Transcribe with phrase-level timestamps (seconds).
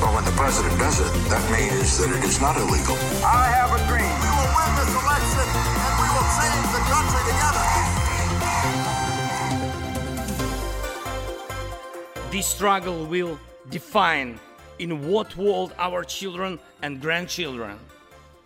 [0.00, 2.96] Well, when the president does it, that means that it is not illegal.
[3.22, 4.14] I have a dream.
[4.24, 5.46] We will win this election
[5.84, 7.66] and we will change the country together.
[12.32, 13.38] This struggle will
[13.70, 14.38] define
[14.78, 17.76] in what world our children and grandchildren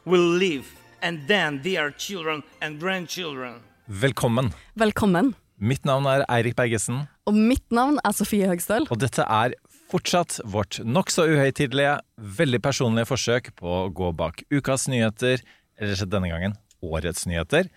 [0.04, 0.66] will live,
[1.02, 3.54] and then their children and grandchildren.
[3.86, 4.52] Velkommen.
[4.74, 5.34] Velkommen.
[5.58, 8.86] Mitt navn er Eirik Bergesen, Og mitt navn er Sofie Høgstøl.
[8.90, 9.52] og dette er
[9.94, 15.42] fortsatt vårt nokså uhøytidelige, veldig personlige forsøk på å gå bak ukas nyheter,
[15.78, 17.68] eller denne gangen årets nyheter.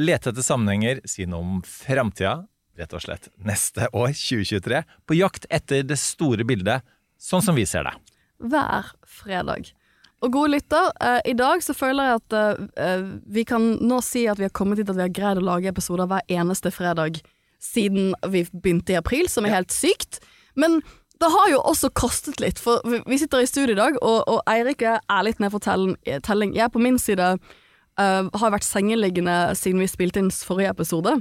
[0.00, 2.48] Lete etter sammenhenger, si noe om framtida,
[2.80, 6.82] rett og slett neste år, 2023, på jakt etter det store bildet,
[7.22, 7.94] sånn som vi ser det.
[8.42, 9.70] Hver fredag.
[10.22, 13.04] Og gode lytter, eh, i dag så føler jeg at eh, eh,
[13.38, 15.70] vi kan nå si at vi har kommet hit at vi har greid å lage
[15.70, 17.22] episoder hver eneste fredag
[17.62, 20.18] siden vi begynte i april, som er helt sykt.
[20.58, 20.80] Men
[21.22, 24.40] det har jo også kostet litt, for vi- sitter i studio i dag, og, og
[24.50, 26.54] Eirik er litt ned for telling.
[26.56, 31.14] Jeg på min side uh, har vært sengeliggende siden vi spilte inn forrige episode,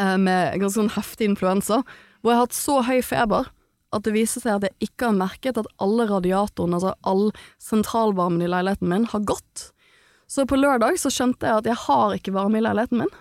[0.00, 1.82] uh, med ganske sånn heftig influensa,
[2.20, 3.52] hvor jeg har hatt så høy feber
[3.94, 7.28] at det viser seg at jeg ikke har merket at alle radiatorene, altså all
[7.62, 9.68] sentralvarmen i leiligheten min, har gått.
[10.26, 13.12] Så på lørdag så skjønte jeg at jeg har ikke varme i leiligheten min.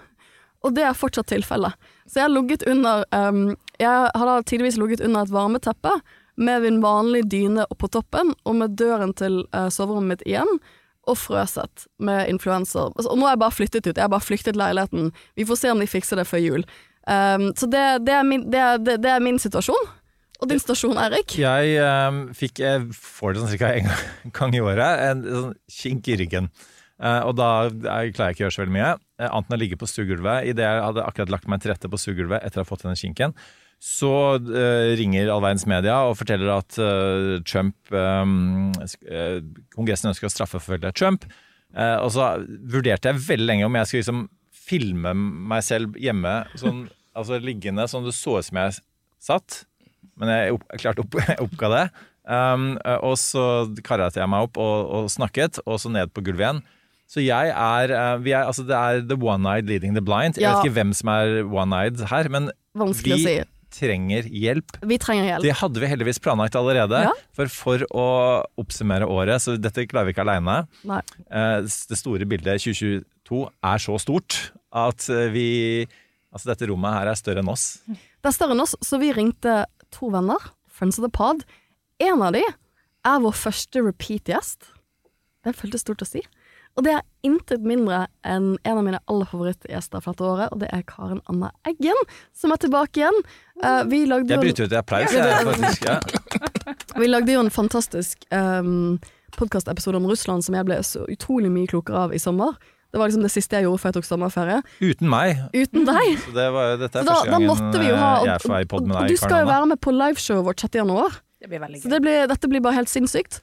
[0.64, 1.76] Og det er fortsatt tilfellet.
[2.08, 3.54] Så jeg har ligget under um,
[3.84, 5.98] Jeg hadde tidligvis ligget under et varmeteppe
[6.38, 10.50] med min vanlige dyne oppå toppen, og med døren til uh, soverommet mitt igjen,
[11.04, 12.94] og frøset med influenser.
[12.96, 13.98] Altså, og nå har jeg bare flyttet ut.
[13.98, 15.12] Jeg har bare flyktet leiligheten.
[15.36, 16.64] Vi får se om de fikser det før jul.
[17.04, 19.90] Um, så det, det, er min, det, er- det, er min situasjon.
[20.42, 21.36] Og din stasjon, Erik?
[21.40, 23.74] Jeg um, fikk, jeg får det sånn ca.
[23.80, 26.50] en gang, i året, en sånn kink i ryggen.
[27.04, 29.58] Uh, og da jeg klarer jeg ikke å gjøre så veldig mye, eh, annet enn
[29.58, 30.48] å ligge på stuegulvet.
[30.54, 33.00] Idet jeg hadde akkurat lagt meg til rette på stuegulvet etter å ha fått denne
[33.00, 33.36] kinken,
[33.84, 38.70] så uh, ringer all verdens media og forteller at uh, Trump um,
[39.04, 39.42] eh,
[39.76, 41.28] Kongressen ønsker å straffeforfølge Trump.
[41.74, 42.28] Og så
[42.70, 44.20] vurderte jeg veldig lenge om jeg skulle liksom
[44.54, 46.84] filme meg selv hjemme, sånn,
[47.18, 48.76] altså liggende sånn det så ut som jeg
[49.24, 49.64] satt
[50.20, 51.18] men jeg opp, klart opp,
[51.48, 51.84] oppga det.
[52.24, 52.74] Um,
[53.04, 53.44] og så
[53.84, 56.62] karet jeg meg opp og, og snakket, og så ned på gulvet igjen.
[57.10, 60.40] Så jeg er, uh, vi er Altså, det er the one-eyed leading the blind.
[60.40, 63.36] Jeg vet ikke hvem som er one-eyed her, men Vanskelig vi å si.
[63.74, 64.78] Trenger hjelp.
[64.86, 65.46] Vi trenger hjelp.
[65.46, 67.04] Det hadde vi heldigvis planlagt allerede.
[67.08, 67.12] Ja.
[67.36, 68.06] For for å
[68.62, 70.64] oppsummere året, så dette klarer vi ikke aleine.
[70.88, 71.02] Nei.
[71.28, 74.40] Det store bildet 2022 er så stort
[74.74, 75.50] at uh, vi
[76.34, 77.84] Altså, dette rommet her er større enn oss.
[77.86, 81.44] Det er større enn oss, så vi ringte to venner, friends of the pod.
[82.02, 84.72] En av de er vår første repeat-gjest.
[85.46, 86.24] Det føltes stort å si.
[86.74, 90.62] Og det er intet mindre enn en av mine aller favorittgjester for dette året, og
[90.64, 92.00] det er Karen Anna Eggen,
[92.34, 93.20] som er tilbake igjen.
[93.62, 95.14] Uh, vi, lagde Jeg bryter ut i applaus.
[95.14, 96.00] Jeg, faktisk, ja.
[97.02, 98.98] vi lagde jo en fantastisk um,
[99.38, 102.58] podkastepisode om Russland som jeg ble så utrolig mye klokere av i sommer.
[102.94, 104.60] Det var liksom det siste jeg gjorde før jeg tok sommerferie.
[104.82, 105.46] Uten meg.
[105.54, 106.10] Uten deg!
[106.26, 108.54] Så det var, dette er Så da, første da gangen ha eh, Og, jeg får
[108.54, 110.78] være i pod og, med og du skal jo være med på liveshowet vårt 6.
[110.82, 111.18] januar.
[111.42, 113.42] Det blir veldig Så det blir, dette blir bare helt sinnssykt.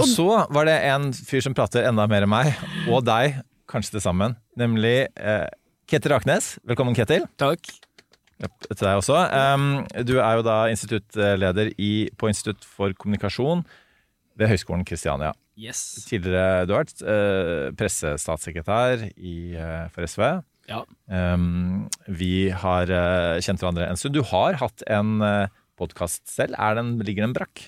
[0.00, 2.52] Og så var det en fyr som prater enda mer enn meg,
[2.88, 3.40] og deg,
[3.70, 5.46] kanskje til sammen, nemlig eh,
[5.90, 6.56] Ketil Raknes.
[6.66, 7.26] Velkommen, Ketil.
[7.40, 7.70] Takk.
[8.40, 9.18] Til deg også.
[9.28, 13.66] Um, du er jo da instituttleder i, på Institutt for kommunikasjon
[14.40, 15.34] ved Høgskolen Kristiania.
[15.60, 16.06] Yes.
[16.08, 20.24] Tidligere du har vært eh, pressestatssekretær i, eh, for SV.
[20.70, 20.84] Ja.
[21.10, 24.16] Um, vi har uh, kjent hverandre en stund.
[24.16, 25.50] Du har hatt en uh,
[25.80, 26.56] podkast selv.
[26.56, 27.66] Er den, ligger den brakk?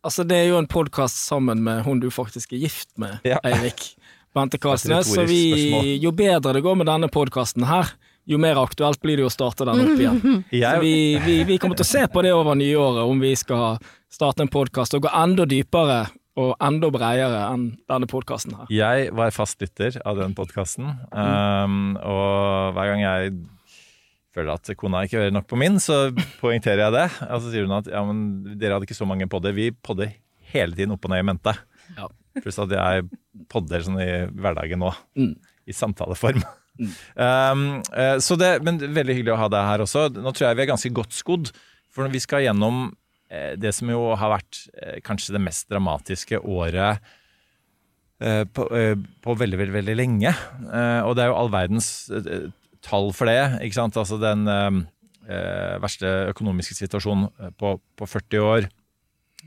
[0.00, 3.40] Altså, det er jo en podkast sammen med hun du faktisk er gift med, Ja.
[3.44, 3.92] Eirik.
[4.34, 5.10] Bente Karlsnes.
[5.12, 7.90] Så vi, jo bedre det går med denne podkasten her,
[8.30, 10.22] jo mer aktuelt blir det å starte den opp igjen.
[10.50, 10.94] Så vi,
[11.24, 13.80] vi, vi kommer til å se på det over nyåret, om vi skal
[14.10, 16.04] starte en podkast og gå enda dypere
[16.40, 18.68] og enda bredere enn denne podkasten her.
[18.72, 23.34] jeg var fast lytter av den podkasten, um, og hver gang jeg
[24.34, 26.08] føler at kona ikke hører nok på min, så
[26.42, 27.06] poengterer jeg det.
[27.28, 28.22] Og så sier hun at ja, men
[28.60, 29.56] dere hadde ikke så mange podder.
[29.56, 30.14] Vi podder
[30.52, 31.56] hele tiden opp og ned i mente.
[31.96, 32.08] Ja.
[32.40, 33.10] Pluss at jeg
[33.50, 34.92] podder sånn i hverdagen nå.
[35.18, 35.34] Mm.
[35.66, 36.42] I samtaleform.
[36.80, 40.06] Um, eh, så det, men veldig hyggelig å ha deg her også.
[40.16, 41.50] Nå tror jeg vi er ganske godt skodd,
[41.92, 42.86] for vi skal gjennom
[43.28, 47.16] eh, det som jo har vært eh, kanskje det mest dramatiske året
[48.20, 48.64] på,
[49.24, 50.28] på veldig, veldig, veldig lenge.
[51.08, 51.86] Og det er jo all verdens
[52.86, 53.60] tall for det.
[53.64, 53.96] ikke sant?
[54.00, 54.82] Altså den eh,
[55.28, 58.70] eh, verste økonomiske situasjonen eh, på, på 40 år.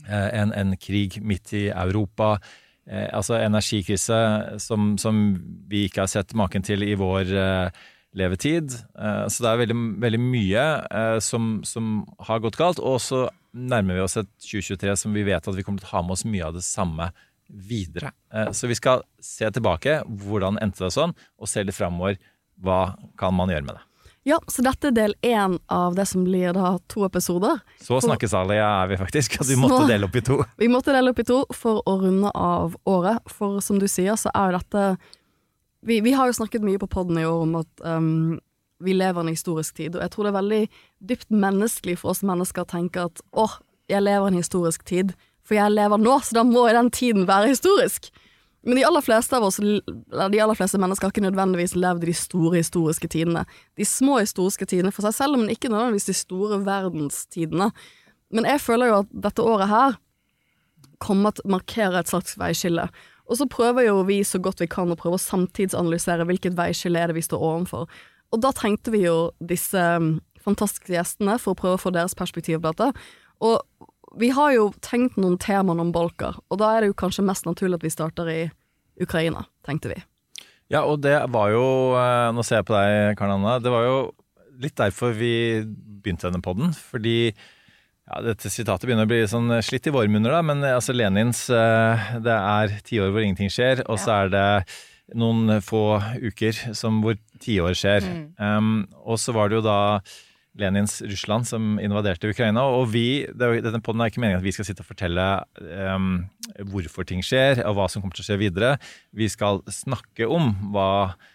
[0.08, 2.38] Eh, en, en krig midt i Europa.
[2.90, 4.20] Eh, altså energikrise
[4.60, 5.24] som, som
[5.70, 7.84] vi ikke har sett maken til i vår eh,
[8.14, 8.74] levetid.
[9.34, 10.64] Så det er veldig, veldig mye
[11.26, 12.78] som, som har gått galt.
[12.78, 13.24] Og så
[13.58, 16.14] nærmer vi oss et 2023 som vi vet at vi kommer til å ha med
[16.14, 17.08] oss mye av det samme
[17.50, 18.12] videre.
[18.54, 20.04] Så vi skal se tilbake.
[20.06, 21.16] Hvordan endte det sånn?
[21.42, 22.22] Og se litt framover.
[22.64, 23.84] Hva kan man gjøre med det?
[24.24, 27.58] Ja, så dette er del én av det som blir da to episoder.
[27.84, 30.38] Så snakkesalige er vi faktisk, at vi måtte Så- dele opp i to.
[30.64, 34.16] Vi måtte dele opp i to for å runde av året, for som du sier,
[34.16, 34.98] så er jo dette
[35.84, 38.40] Vi, vi har jo snakket mye på podden i år om at um,
[38.80, 40.62] vi lever i en historisk tid, og jeg tror det er veldig
[41.12, 43.58] dypt menneskelig for oss mennesker å tenke at åh,
[43.92, 45.12] jeg lever i en historisk tid,
[45.44, 48.08] for jeg lever nå, så da må den tiden være historisk.
[48.64, 52.12] Men de aller fleste av oss, de aller fleste mennesker har ikke nødvendigvis levd i
[52.14, 53.44] de store historiske tidene.
[53.76, 57.74] De små historiske tidene for seg selv, men ikke nødvendigvis de store verdenstidene.
[58.34, 59.98] Men jeg føler jo at dette året her
[61.04, 62.88] kommer til å markere et slags veiskille.
[63.28, 67.00] Og så prøver jo vi så godt vi kan å prøve å samtidsanalysere hvilket veiskille
[67.00, 67.92] er det vi står overfor.
[68.34, 72.16] Og da trengte vi jo disse um, fantastiske gjestene for å prøve å få deres
[72.18, 72.90] perspektiv på dette.
[73.44, 73.60] Og
[74.20, 77.48] vi har jo tenkt noen temaer om bolker, og da er det jo kanskje mest
[77.50, 78.42] naturlig at vi starter i
[79.02, 80.00] Ukraina, tenkte vi.
[80.72, 81.66] Ja, og det var jo
[82.00, 83.58] eh, Nå ser jeg på deg, Karen Anna.
[83.62, 83.98] Det var jo
[84.64, 85.34] litt derfor vi
[86.04, 86.74] begynte denne podden.
[86.74, 90.42] Fordi ja, dette sitatet begynner å bli sånn slitt i våre munner, da.
[90.46, 94.48] Men eh, altså Lenins eh, Det er tiår hvor ingenting skjer, og så er det
[95.20, 98.06] noen få uker som hvor tiår skjer.
[98.40, 99.80] Um, og så var det jo da
[100.60, 102.62] Lenins Russland som invaderte Ukraina.
[102.78, 105.26] Og vi, denne poden er ikke meningen at vi skal sitte og fortelle
[105.96, 106.12] um,
[106.70, 108.76] hvorfor ting skjer, og hva som kommer til å skje videre.
[109.18, 110.90] Vi skal snakke om hva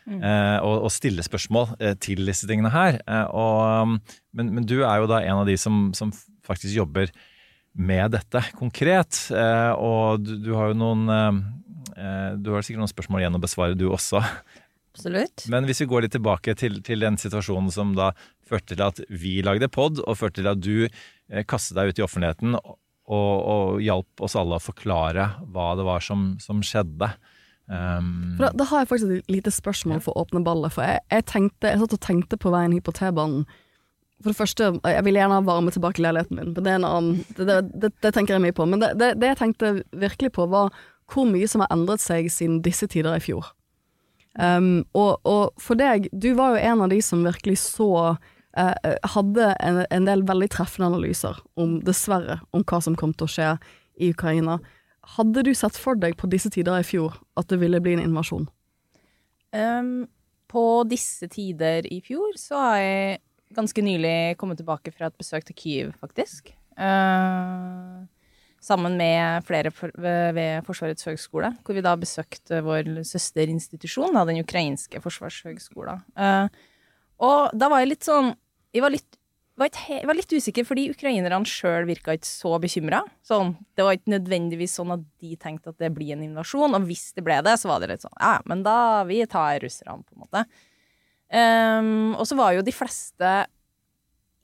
[0.07, 3.01] eh, og, og stille spørsmål uh, til disse tingene her.
[3.11, 6.15] Uh, og, men, men du er jo da en av de som, som
[6.47, 7.11] faktisk jobber
[7.79, 9.19] med dette konkret.
[9.79, 11.43] Og du, du har jo noen
[12.43, 14.23] Du har sikkert noen spørsmål igjen å besvare, du også.
[14.99, 15.47] Absolutt.
[15.53, 18.11] Men hvis vi går litt tilbake til, til den situasjonen som da
[18.49, 22.03] førte til at vi lagde pod, og førte til at du eh, kastet deg ut
[22.03, 22.77] i offentligheten og,
[23.09, 27.13] og hjalp oss alle å forklare hva det var som, som skjedde.
[27.69, 30.73] Um, da, da har jeg faktisk et lite spørsmål for å åpne ballet.
[30.75, 33.47] For jeg, jeg, tenkte, jeg satt og tenkte på veien hit på T-banen.
[34.19, 36.81] For det første, jeg vil gjerne ha varme tilbake i leiligheten min, men det er
[36.81, 38.67] en annen Det, det, det, det tenker jeg mye på.
[38.67, 40.73] Men det, det, det jeg tenkte virkelig på, var
[41.09, 43.53] hvor mye som har endret seg siden disse tider i fjor.
[44.39, 48.75] Um, og, og for deg, du var jo en av de som virkelig så uh,
[49.15, 53.33] Hadde en, en del veldig treffende analyser om, dessverre, om hva som kom til å
[53.33, 53.49] skje
[53.99, 54.59] i Ukraina.
[55.17, 58.05] Hadde du sett for deg på disse tider i fjor at det ville bli en
[58.05, 58.49] invasjon?
[59.55, 60.09] Um,
[60.51, 63.21] på disse tider i fjor så har jeg
[63.57, 66.53] ganske nylig kommet tilbake fra et besøk til Kyiv, faktisk.
[66.79, 68.05] Uh,
[68.65, 74.43] sammen med flere for, ved, Forsvarets høgskole, hvor vi da besøkte vår søsterinstitusjon, da, den
[74.43, 76.03] ukrainske forsvarshøgskolen.
[76.19, 76.51] Uh,
[77.25, 78.29] og da var jeg litt sånn
[78.75, 79.17] Jeg var litt,
[79.59, 83.01] var et, var litt usikker, fordi ukrainerne sjøl virka ikke så bekymra.
[83.27, 86.87] Sånn, det var ikke nødvendigvis sånn at de tenkte at det blir en invasjon, og
[86.87, 90.05] hvis det ble det, så var det litt sånn ja, men da vi tar russerne,
[90.05, 90.45] på en måte.
[91.29, 93.33] Um, og så var jo de fleste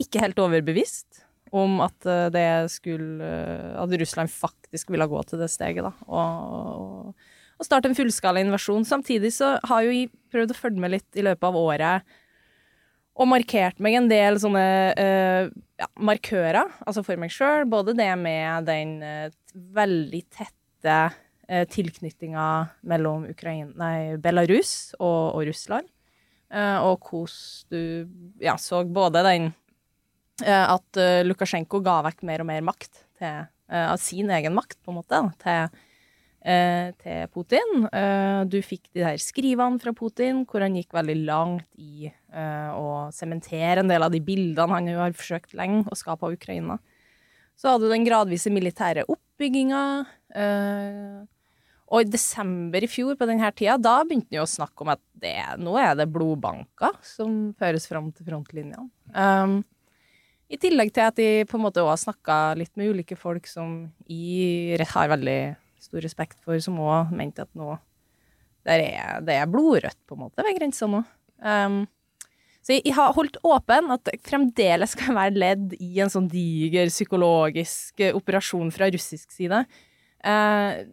[0.02, 1.23] ikke helt overbevist
[1.54, 5.92] om at eh, det skulle eh, At Russland faktisk ville gå til det steget, da.
[6.08, 7.14] Og,
[7.54, 8.86] og, starte en fullskala invasjon.
[8.88, 12.16] Samtidig så har jo jeg prøvd å følge med litt i løpet av året.
[13.14, 14.64] Og markert meg en del sånne
[14.98, 15.46] uh,
[15.78, 17.62] ja, markører, altså for meg sjøl.
[17.70, 22.48] Både det med den uh, veldig tette uh, tilknytninga
[22.90, 25.88] mellom Ukraina, nei, Belarus og, og Russland.
[26.54, 29.48] Og hvordan du ja, så både den
[30.42, 34.80] At eh, Lukasjenko ga vekk mer og mer makt til, eh, av sin egen makt,
[34.82, 35.68] på en måte, til,
[36.42, 37.86] eh, til Putin.
[37.92, 42.70] Eh, du fikk de der skrivene fra Putin, hvor han gikk veldig langt i eh,
[42.74, 46.80] å sementere en del av de bildene han har forsøkt lenge å skape av Ukraina.
[47.54, 49.84] Så hadde du den gradvise militære oppbygginga.
[50.34, 51.22] Eh,
[51.94, 54.90] og i desember i fjor, på denne tida, da begynte han jo å snakke om
[54.96, 58.88] at det, nå er det blodbanker som føres fram til frontlinjene.
[59.14, 59.60] Um,
[60.52, 63.86] I tillegg til at de på en måte har snakka litt med ulike folk som
[64.10, 65.38] jeg har veldig
[65.84, 67.74] stor respekt for, som òg mente at nå
[68.64, 71.02] er, det er blodrødt, på en måte, ved grensa nå.
[71.44, 71.82] Um,
[72.64, 76.30] så jeg, jeg har holdt åpen at det fremdeles skal være ledd i en sånn
[76.32, 79.64] diger psykologisk operasjon fra russisk side.
[80.24, 80.84] Uh,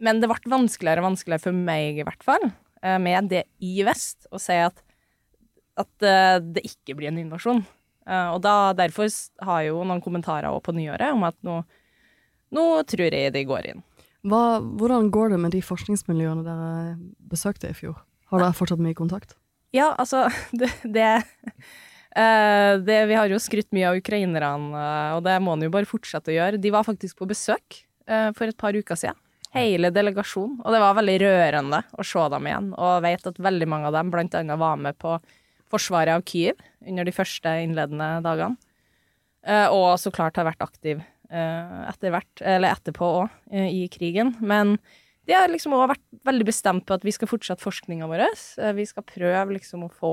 [0.00, 2.48] men det ble vanskeligere og vanskeligere for meg, i hvert fall,
[2.80, 4.80] uh, med det i vest, å si at,
[5.76, 7.60] at uh, det ikke blir en invasjon.
[8.08, 9.10] Eh, Og da, derfor
[9.44, 11.60] har jeg jo noen kommentarer også på nyåret om at nå,
[12.56, 13.84] nå tror jeg de går inn.
[14.28, 16.96] Hva, hvordan går det med de forskningsmiljøene dere
[17.30, 18.00] besøkte i fjor?
[18.32, 19.36] Har dere fortsatt mye kontakt?
[19.76, 20.26] Ja, altså,
[20.60, 21.12] det, det,
[22.16, 25.72] uh, det Vi har jo skrytt mye av ukrainerne, eh, og det må en jo
[25.74, 26.60] bare fortsette å gjøre.
[26.60, 29.20] De var faktisk på besøk uh, for et par uker siden.
[29.54, 30.58] Hele delegasjonen.
[30.60, 32.66] Og det var veldig rørende å se dem igjen.
[32.76, 35.14] Og jeg vet at veldig mange av dem blant annet var med på
[35.72, 38.56] forsvaret av Kyiv under de første innledende dagene.
[39.46, 40.98] Eh, og så klart har vært aktiv
[41.30, 44.34] eh, etter hvert, eller etterpå òg, i krigen.
[44.40, 44.76] Men
[45.28, 48.26] de har liksom også vært veldig bestemt på at vi skal fortsette forskninga vår.
[48.58, 50.12] Eh, Vi skal prøve liksom å få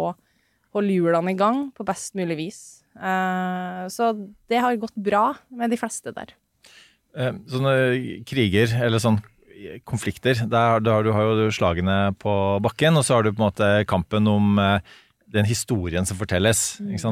[0.75, 2.59] holde hjulene i gang på best mulig vis.
[3.00, 4.12] Eh, Så
[4.51, 6.35] det har gått bra med de fleste der.
[7.15, 9.21] Eh, Sånne kriger, eller sånn
[9.88, 13.47] konflikter, der, der du har jo slagene på bakken, og så har du på en
[13.47, 14.79] måte kampen om eh,
[15.36, 16.62] den historien som fortelles.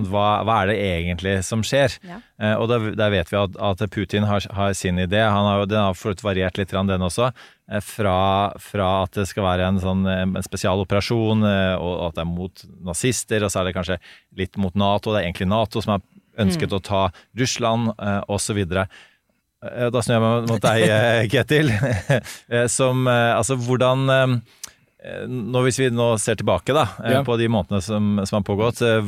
[0.09, 1.97] Hva, hva er det egentlig som skjer?
[2.07, 2.17] Ja.
[2.41, 5.21] Eh, og der, der vet vi at, at Putin har, har sin idé.
[5.27, 7.29] Han har, den har variert litt, den også.
[7.69, 8.17] eh, Fra,
[8.59, 12.31] fra at det skal være en, sånn, eh, en spesialoperasjon, eh, og at det er
[12.33, 13.99] mot nazister, og så er det kanskje
[14.39, 15.11] litt mot Nato.
[15.13, 16.05] Det er egentlig Nato som har
[16.43, 18.63] ønsket å ta Russland, eh, osv.
[18.63, 18.87] Eh,
[19.63, 21.69] Da snur jeg meg mot deg, eh, Ketil.
[22.73, 24.41] Som, altså, hvordan
[25.27, 27.23] nå Hvis vi nå ser tilbake da, eh, Ja.
[27.23, 29.01] på de månedene som, som har pågått, eh,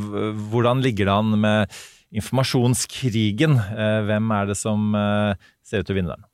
[0.50, 1.70] hvordan ligger det an med
[2.12, 3.56] informasjonskrigen?
[3.56, 5.34] Eh, Hvem er det som eh,
[5.64, 6.26] ser ut til å vinne den?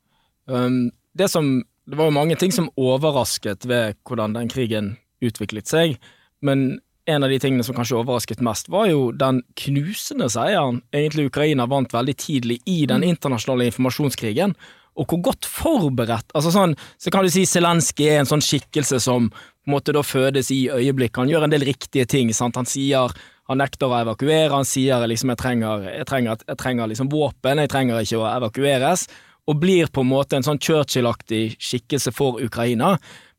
[0.47, 5.69] Um, det, som, det var jo mange ting som overrasket ved hvordan den krigen utviklet
[5.69, 5.97] seg,
[6.43, 11.27] men en av de tingene som kanskje overrasket mest, var jo den knusende seieren egentlig
[11.31, 14.55] Ukraina vant veldig tidlig i den internasjonale informasjonskrigen.
[14.99, 18.99] Og hvor godt forberedt altså sånn, Så kan du si Zelenskyj er en sånn skikkelse
[19.01, 21.15] som på en måte da fødes i øyeblikk.
[21.17, 22.33] Han gjør en del riktige ting.
[22.33, 22.55] sant?
[22.55, 23.13] Han sier
[23.49, 27.59] han nekter å evakuere, han sier liksom jeg trenger, jeg trenger, jeg trenger liksom våpen,
[27.59, 29.07] jeg trenger ikke å evakueres
[29.51, 32.93] og blir på en måte en sånn Churchill-aktig skikkelse for Ukraina.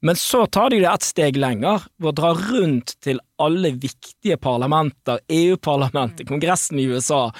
[0.04, 4.36] Men så tar de det et steg lenger, ved å dra rundt til alle viktige
[4.36, 7.30] parlamenter, EU-parlamentet, Kongressen i USA,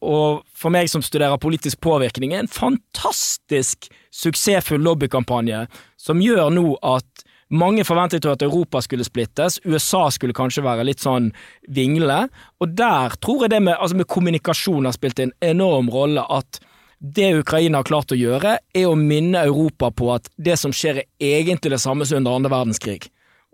[0.00, 5.64] og for meg som studerer politisk påvirkning, er en fantastisk suksessfull lobbykampanje
[6.00, 10.84] som gjør nå at mange forventet jo at Europa skulle splittes, USA skulle kanskje være
[10.84, 11.30] litt sånn
[11.72, 12.26] vingle,
[12.60, 16.60] og der tror jeg det med, altså med kommunikasjon har spilt en enorm rolle at
[16.98, 21.04] det Ukraina har klart å gjøre, er å minne Europa på at det som skjer
[21.04, 23.06] er egentlig det samme som under andre verdenskrig.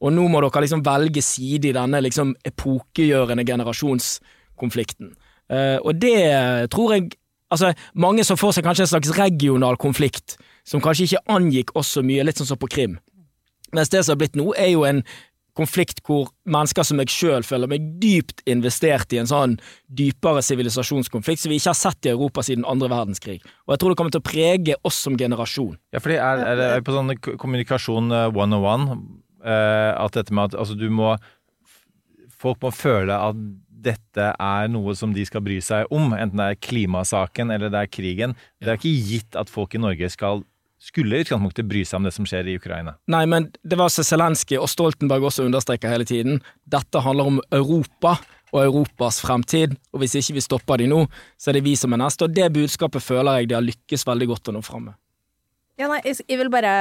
[0.02, 5.12] Og nå må dere liksom velge side i denne liksom epokegjørende generasjonskonflikten.
[5.52, 7.12] Eh, og det tror jeg
[7.52, 10.32] Altså, mange så får seg kanskje en slags regional konflikt,
[10.66, 12.96] som kanskje ikke angikk oss så mye, litt sånn som på Krim.
[13.76, 15.02] Mens det som har blitt nå, er jo en
[15.54, 21.44] konflikt hvor mennesker som meg sjøl føler meg dypt investert i en sånn dypere sivilisasjonskonflikt
[21.44, 23.38] som vi ikke har sett i Europa siden andre verdenskrig.
[23.68, 25.76] Og jeg tror det kommer til å prege oss som generasjon.
[25.94, 28.90] Ja, fordi er, er det på sånn kommunikasjon eh, 101
[29.46, 31.14] eh, at dette med at altså, du må
[32.44, 33.38] Folk må føle at
[33.84, 37.84] dette er noe som de skal bry seg om, enten det er klimasaken eller det
[37.84, 38.34] er krigen.
[38.60, 40.44] Det er ikke gitt at folk i Norge skal
[40.84, 42.96] skulle i utgangspunktet bry seg om det som skjer i Ukraina.
[43.12, 46.42] Nei, men det var Zelenskyj og Stoltenberg også understreker hele tiden.
[46.68, 48.18] Dette handler om Europa
[48.54, 51.00] og Europas fremtid, og hvis ikke vi stopper de nå,
[51.40, 52.26] så er det vi som er neste.
[52.26, 54.98] Og det budskapet føler jeg de har lykkes veldig godt å nå fram med.
[55.80, 56.74] Ja, nei, jeg jeg vil bare,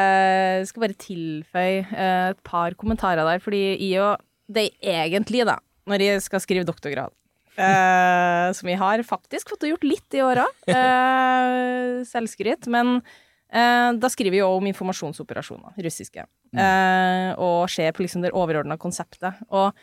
[0.70, 4.22] skal bare tilføye eh, et par kommentarer der, fordi i og
[4.54, 5.58] det er egentlig, da,
[5.90, 7.14] når jeg skal skrive doktorgrad,
[7.54, 13.90] Uh, som jeg har faktisk fått gjort litt i år òg, eh, selvskryt, men uh,
[13.94, 16.26] da skriver vi jo om informasjonsoperasjoner, russiske,
[16.58, 19.44] eh, og ser på liksom det overordna konseptet.
[19.52, 19.74] Og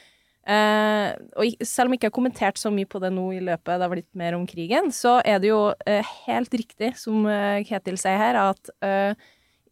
[0.50, 3.84] og selv om jeg ikke har kommentert så mye på det nå i løpet, det
[3.84, 5.58] har blitt mer om krigen, så er det jo
[6.24, 7.28] helt riktig, som
[7.68, 8.72] Ketil sier her, at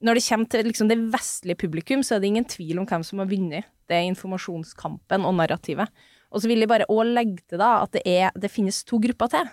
[0.04, 3.02] når det kommer til liksom, det vestlige publikum, så er det ingen tvil om hvem
[3.02, 3.66] som har vunnet.
[3.88, 5.90] Det er informasjonskampen og narrativet.
[6.32, 8.98] Og så vil jeg bare også legge til da at det, er, det finnes to
[9.00, 9.48] grupper til.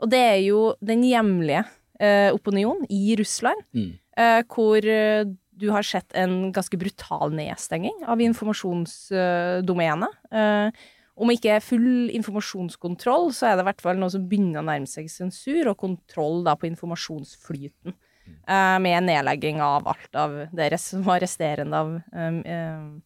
[0.00, 1.64] Og det er jo den hjemlige
[2.00, 3.90] eh, opinionen i Russland, Mm.
[4.16, 5.24] eh, hvor eh,
[5.56, 10.08] du har sett en ganske brutal nedstenging av informasjonsdomenet.
[10.32, 10.70] Eh,
[11.16, 14.88] om ikke full informasjonskontroll, så er det i hvert fall noe som begynner å nærme
[14.90, 17.94] seg sensur og kontroll da på informasjonsflyten.
[18.26, 23.02] Eh, med nedlegging av alt av det som var resterende av um,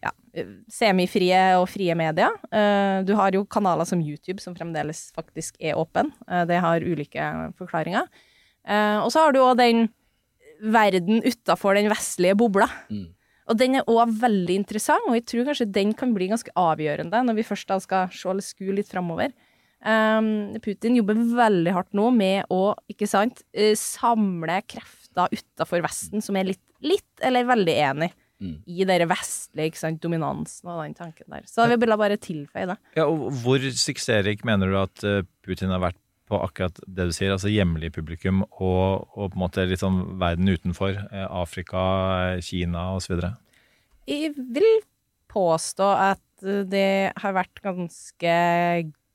[0.00, 0.12] ja,
[0.72, 2.34] semifrie og frie medier.
[2.48, 6.12] Eh, du har jo kanaler som YouTube, som fremdeles faktisk er åpen.
[6.28, 8.08] Eh, det har ulike forklaringer.
[8.64, 9.88] Eh, og så har du òg den
[10.60, 12.68] verden utafor den vestlige bobla.
[13.50, 17.22] Og den er òg veldig interessant, og jeg tror kanskje den kan bli ganske avgjørende
[17.26, 19.32] når vi først da skal se eller skue litt framover.
[20.60, 23.40] Putin jobber veldig hardt nå med å, ikke sant,
[23.80, 29.80] samle krefter utafor Vesten som er litt, litt eller veldig enig i den vestlige ikke
[29.80, 31.44] sant, dominansen og den tanken der.
[31.48, 32.78] Så vi ville bare tilføye det.
[32.96, 35.98] Ja, og Hvor suksessrik mener du at eh, Putin har vært
[36.30, 40.00] på akkurat det du sier, altså hjemlig publikum og, og på en måte litt sånn
[40.20, 40.94] verden utenfor?
[41.10, 41.82] eh, Afrika,
[42.44, 43.18] Kina osv.?
[44.08, 44.70] Jeg vil
[45.30, 48.34] påstå at eh, det har vært ganske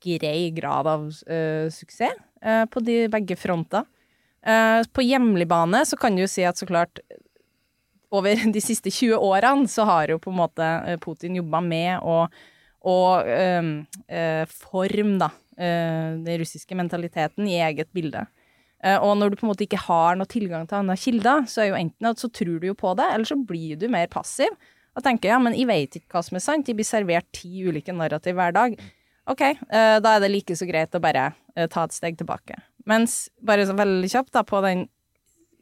[0.06, 2.14] grei grad av uh, suksess
[2.44, 3.82] uh, på de begge fronter.
[4.46, 7.00] Uh, på hjemlig bane så kan du jo si at så klart
[8.14, 12.06] over de siste 20 årene så har jo på en måte eh, Putin jobba med
[12.06, 12.22] å,
[12.86, 13.72] å eh,
[14.06, 18.26] eh, forme da, eh, den russiske mentaliteten i eget bilde.
[18.86, 21.70] Og når du på en måte ikke har noe tilgang til andre kilder, så er
[21.70, 24.52] jo enten at så tror du jo på det, eller så blir du mer passiv.
[24.94, 27.64] Og tenker ja, men jeg vet ikke hva som er sant, jeg blir servert ti
[27.66, 28.76] ulike narrativ hver dag.
[29.32, 31.30] Ok, eh, da er det like så greit å bare
[31.72, 32.60] ta et steg tilbake.
[32.86, 34.86] Mens, bare så veldig kjapt da, på den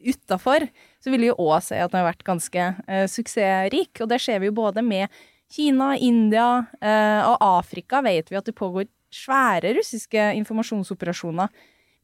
[0.05, 0.67] utafor,
[1.05, 4.01] så vil vi jo òg se at den har vært ganske eh, suksessrik.
[4.01, 5.13] Og det ser vi jo både med
[5.53, 11.53] Kina, India eh, og Afrika vet vi at det pågår svære russiske informasjonsoperasjoner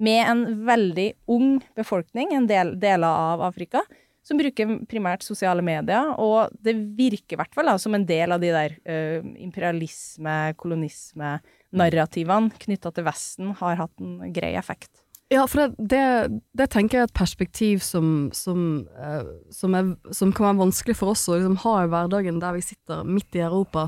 [0.05, 3.81] med en veldig ung befolkning, en del deler av Afrika,
[4.25, 8.41] som bruker primært sosiale medier, og det virker i hvert fall som en del av
[8.41, 11.39] de der eh, imperialisme, kolonisme,
[11.73, 15.00] narrativene knytta til Vesten har hatt en grei effekt.
[15.31, 19.93] Ja, for det, det, det tenker jeg er et perspektiv som, som, eh, som, er,
[20.11, 23.39] som kan være vanskelig for oss å liksom, ha i hverdagen der vi sitter midt
[23.39, 23.85] i Europa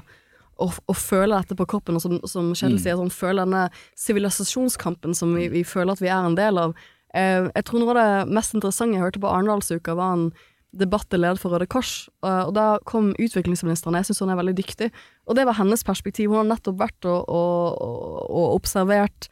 [0.62, 3.66] og, og føler dette på kroppen, og som, som Kjell sier, sånn, føler denne
[4.00, 6.78] sivilisasjonskampen som vi, vi føler at vi er en del av.
[7.12, 10.26] Eh, jeg tror noe av det mest interessante jeg hørte på Arendalsuka, var en
[10.74, 14.40] debatt jeg ledet for Røde Kors, eh, og da kom utviklingsministeren, jeg syns hun er
[14.40, 14.94] veldig dyktig,
[15.28, 16.32] og det var hennes perspektiv.
[16.32, 19.28] Hun har nettopp vært og, og, og, og observert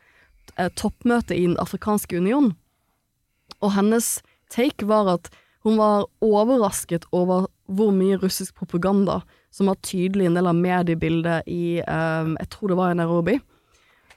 [0.57, 2.53] eh, toppmøte i Den afrikanske union,
[3.61, 5.29] og hennes take var at
[5.63, 9.21] hun var overrasket over hvor mye russisk propaganda
[9.53, 13.39] som var tydelig en del av mediebildet i eh, Jeg tror det var i Nairobi.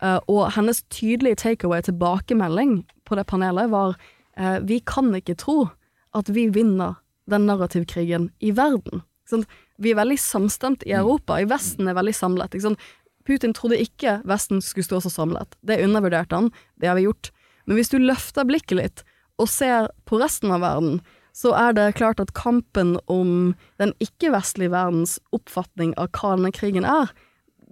[0.01, 3.97] Eh, og hennes tydelige takeaway, tilbakemelding på det panelet, var
[4.38, 5.68] eh, vi kan ikke tro
[6.14, 9.03] at vi vinner den narrativkrigen i verden.
[9.81, 12.55] Vi er veldig samstemt i Europa, i Vesten er veldig samlet.
[13.25, 15.57] Putin trodde ikke Vesten skulle stå så samlet.
[15.65, 17.31] Det undervurderte han, det har vi gjort.
[17.67, 19.05] Men hvis du løfter blikket litt
[19.41, 21.01] og ser på resten av verden,
[21.35, 26.85] så er det klart at kampen om den ikke-vestlige verdens oppfatning av hva denne krigen
[26.87, 27.11] er,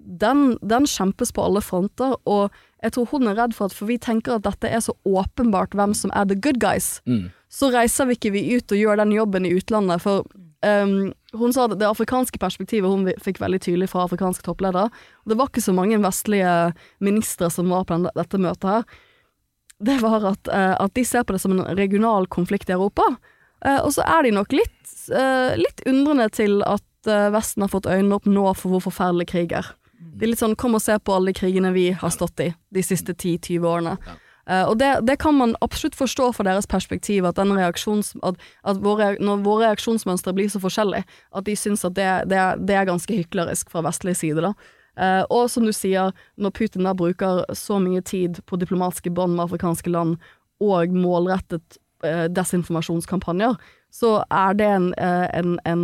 [0.02, 2.50] den, den kjempes på alle fronter, og
[2.82, 5.76] jeg tror hun er redd for at for vi tenker at dette er så åpenbart
[5.78, 7.30] hvem som er the good guys, Mm.
[7.48, 10.26] så reiser vi ikke vi ut og gjør den jobben i utlandet, for
[10.66, 14.88] ehm, hun sa at det afrikanske perspektivet hun fikk veldig tydelig fra afrikanske toppledere,
[15.28, 16.72] det var ikke så mange vestlige
[17.04, 18.88] ministre som var på den, dette møtet her,
[19.82, 23.14] det var at, uh, at de ser på det som en regional konflikt i Europa,
[23.62, 27.88] Uh, og så er de nok litt, uh, litt undrende til at Vesten har fått
[27.90, 29.72] øynene opp nå for hvor forferdelig krig er.
[29.98, 32.84] De er litt sånn, kom og se på alle krigene vi har stått i de
[32.86, 33.96] siste 10-20 årene.
[34.50, 39.14] Eh, og det, det kan man absolutt forstå fra deres perspektiv, at, at, at våre,
[39.22, 43.20] når våre reaksjonsmønstre blir så forskjellige, at de syns at det, det, det er ganske
[43.22, 44.42] hyklerisk fra vestlig side.
[44.42, 44.54] da.
[44.92, 49.38] Uh, og som du sier, når Putin da bruker så mye tid på diplomatiske bånd
[49.38, 50.18] med afrikanske land,
[50.62, 53.56] og målrettet uh, desinformasjonskampanjer,
[53.92, 55.82] så er det en, en, en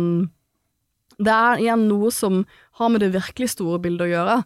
[1.19, 2.43] Det er igjen noe som
[2.79, 4.37] har med det virkelig store bildet å gjøre.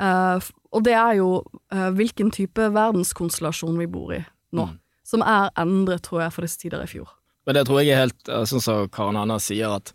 [0.00, 1.30] Eh, og det er jo
[1.72, 4.22] eh, hvilken type verdenskonstellasjon vi bor i
[4.56, 4.70] nå.
[5.06, 7.08] Som er endret, tror jeg, for disse tider i fjor.
[7.46, 9.92] Men det tror jeg er helt eh, sånn som Karen Anna sier, at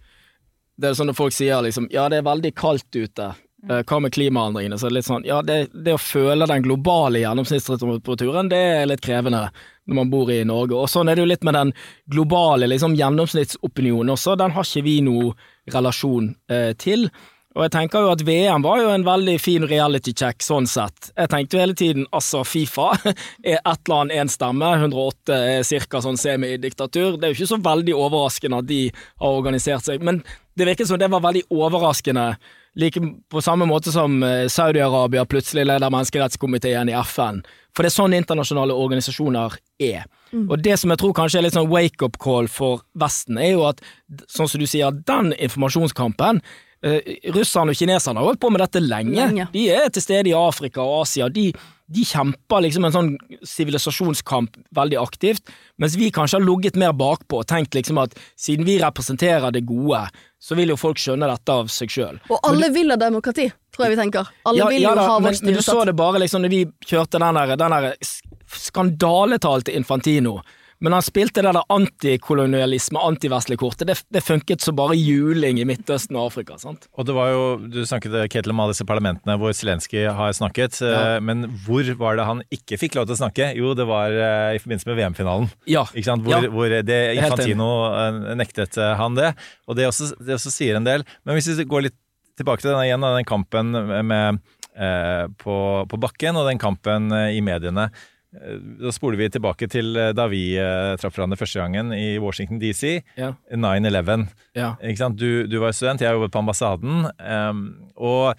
[0.75, 3.29] det er sånn når folk sier liksom ja, det er veldig kaldt ute,
[3.69, 4.79] eh, hva med klimaendringene?
[4.79, 9.05] Så er litt sånn ja, det, det å føle den globale gjennomsnittstemperaturen, det er litt
[9.05, 9.45] krevende
[9.85, 10.75] når man bor i Norge.
[10.75, 11.71] Og sånn er det jo litt med den
[12.11, 15.31] globale liksom, gjennomsnittsopinionen også, den har ikke vi noe
[15.71, 17.07] relasjon eh, til.
[17.55, 21.11] Og jeg tenker jo at VM var jo en veldig fin reality check sånn sett.
[21.15, 22.89] Jeg tenkte jo hele tiden altså Fifa
[23.53, 27.15] er ett land, én stemme, 108 er cirka sånn semidiktatur.
[27.15, 30.19] Det er jo ikke så veldig overraskende at de har organisert seg, men
[30.59, 32.33] det virket som det var veldig overraskende.
[32.75, 32.99] Like
[33.31, 37.39] på samme måte som eh, Saudi-Arabia plutselig leder menneskerettskomiteen i FN.
[37.71, 40.03] For det er sånn internasjonale organisasjoner er.
[40.35, 43.65] Og det som jeg tror kanskje er litt sånn wake-up call for Vesten, er jo
[43.69, 43.79] at,
[44.31, 46.41] sånn som du sier, den informasjonskampen
[46.85, 49.15] russerne og kineserne har holdt på med dette lenge.
[49.17, 49.47] Lenge.
[49.53, 51.29] De er til stede i Afrika og Asia.
[51.33, 51.47] De,
[51.85, 53.09] de kjemper liksom en sånn
[53.45, 55.49] sivilisasjonskamp veldig aktivt,
[55.81, 59.65] mens vi kanskje har ligget mer bakpå og tenkt liksom at siden vi representerer det
[59.65, 60.03] gode,
[60.41, 62.19] så vil jo folk skjønne dette av seg sjøl.
[62.29, 64.29] Og alle vil ha demokrati, tror jeg vi tenker.
[64.45, 67.21] Alle vil jo da, ha vårt men du så det bare liksom når vi kjørte
[67.21, 68.13] den der, den der
[68.61, 70.37] skandaletalte Infantino.
[70.83, 73.87] Men han spilte det der antikolonialisme, antivestlige kortet.
[73.87, 76.57] Det, det funket som bare juling i Midtøsten og Afrika.
[76.59, 76.87] sant?
[76.99, 80.81] Og det var jo, Du snakket Ketil om alle disse parlamentene hvor Zelenskyj har snakket.
[80.83, 81.15] Ja.
[81.15, 83.51] eh, Men hvor var det han ikke fikk lov til å snakke?
[83.57, 85.47] Jo, det var eh, i forbindelse med VM-finalen.
[85.71, 85.85] Ja.
[85.93, 86.25] Ikke sant?
[86.27, 86.51] Hvor, Ja.
[86.51, 89.31] hvor det Infantino eh, nektet eh, han det.
[89.67, 91.05] Og det også, det også sier en del.
[91.23, 91.97] Men hvis vi går litt
[92.35, 93.71] tilbake til denne igjen, da, den kampen
[94.11, 94.41] med,
[94.75, 95.55] eh, på,
[95.87, 97.87] på bakken og den kampen eh, i mediene.
[98.35, 102.17] Eh, Da spoler vi tilbake til eh, da vi eh, traff hverandre første gangen i
[102.21, 103.01] Washington DC.
[103.17, 103.33] Ja.
[103.51, 104.27] 9-11.
[104.57, 104.73] Ja.
[105.15, 107.07] Du, du var student, jeg jobbet på ambassaden.
[107.19, 107.63] ehm,
[107.95, 108.35] og,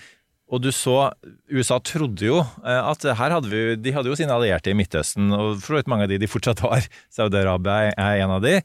[0.49, 1.11] og du så
[1.51, 5.57] USA trodde jo at her hadde vi De hadde jo sine allierte i Midtøsten, og
[5.59, 6.87] for så vidt mange av de de fortsatt har.
[7.11, 8.61] Saudi-Arabia er en av de.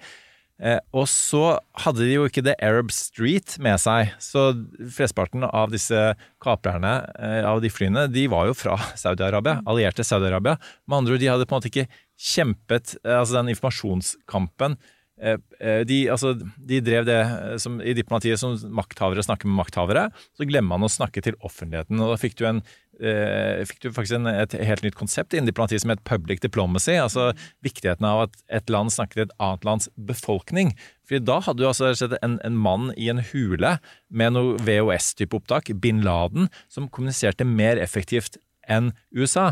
[0.61, 4.51] Eh, og så hadde de jo ikke The Arab Street med seg, så
[4.93, 6.11] flesteparten av disse
[6.43, 10.59] kaprerne eh, av de flyene, de var jo fra Saudi-Arabia, allierte Saudi-Arabia.
[10.85, 11.89] Med andre ord, de hadde på en måte ikke
[12.21, 14.77] kjempet eh, altså den informasjonskampen.
[15.21, 19.59] Eh, eh, de, altså, de drev det eh, som, i diplomatiet som makthavere snakker med
[19.59, 20.07] makthavere.
[20.37, 21.99] Så glemmer man å snakke til offentligheten.
[22.01, 22.61] og Da fikk du, en,
[22.97, 26.95] eh, fikk du faktisk en, et helt nytt konsept innen diplomatiet som het public diplomacy.
[26.97, 27.29] Altså
[27.65, 30.73] viktigheten av at et land snakker til et annet lands befolkning.
[31.05, 33.75] Fordi da hadde du altså en, en mann i en hule
[34.09, 39.51] med noe VHS-type opptak, bin Laden, som kommuniserte mer effektivt enn USA.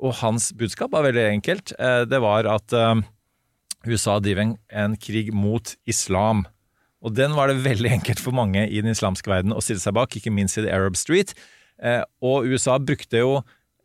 [0.00, 1.74] Og hans budskap var veldig enkelt.
[2.08, 2.72] Det var at
[3.86, 6.44] USA driver en, krig mot islam.
[7.00, 9.96] Og den var det veldig enkelt for mange i den islamske verden å stille seg
[9.96, 11.32] bak, ikke minst i The Arab Street.
[11.80, 13.40] Eh, og USA brukte jo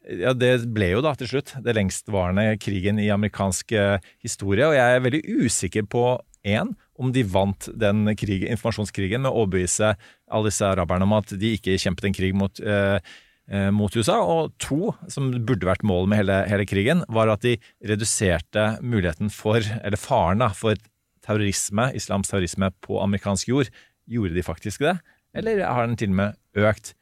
[0.06, 4.76] ja, Det ble jo da til slutt det lengstvarende krigen i amerikansk eh, historie, og
[4.78, 6.04] jeg er veldig usikker på
[6.46, 9.96] én, om de vant den krigen, informasjonskrigen med å overbevise
[10.30, 13.00] alle disse araberne om at de ikke kjempet en krig mot eh,
[13.46, 17.52] mot USA, og to, som burde vært målet med hele, hele krigen, var at de
[17.86, 20.80] reduserte muligheten for, eller faren da, for
[21.26, 23.70] terrorisme, islams terrorisme på amerikansk jord.
[24.10, 24.96] Gjorde de faktisk det,
[25.38, 26.94] eller har den til og med økt?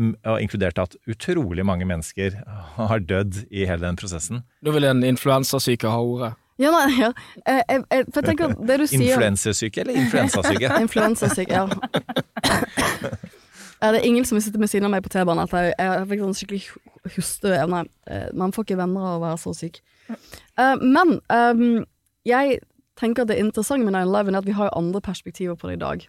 [0.00, 2.38] Og inkludert at utrolig mange mennesker
[2.76, 4.44] har dødd i hele den prosessen.
[4.64, 6.32] Da vil en influensasyke ha ordet.
[6.60, 7.10] Ja, nei, ja.
[7.46, 10.72] Jeg, jeg, jeg, for jeg tenker at det du sier Influensersyke eller influensasyke?
[10.84, 11.64] influensasyke, ja.
[13.80, 15.46] Det er ingen som vil sitte med siden av meg på T-banen.
[15.46, 17.84] at Jeg, jeg fikk sånn skikkelig hosteevne.
[18.06, 19.80] Eh, Man får ikke venner av å være så syk.
[20.10, 21.86] Eh, Men um,
[22.28, 22.60] jeg
[23.00, 25.84] tenker at det interessante med 9-11 er at vi har andre perspektiver på det i
[25.84, 26.08] dag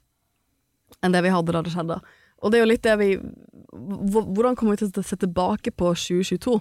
[1.01, 2.01] enn det vi hadde da det skjedde.
[2.43, 3.11] Og det er jo litt det vi
[3.71, 6.57] Hvordan kommer vi til å se tilbake på 2022?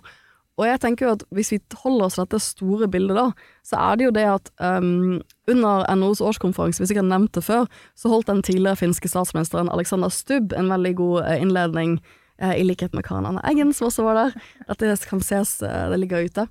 [0.60, 3.26] Og jeg tenker jo at hvis vi holder oss til dette store bildet da,
[3.64, 5.18] så er det jo det at um,
[5.48, 9.08] under NOs årskonferanse, hvis jeg ikke har nevnt det før, så holdt den tidligere finske
[9.08, 11.96] statsministeren Alexander Stubb en veldig god eh, innledning,
[12.44, 14.36] uh, i likhet med Karen Anne Eggen, som også var der.
[14.68, 16.46] Dette kan ses, uh, det ligger ute.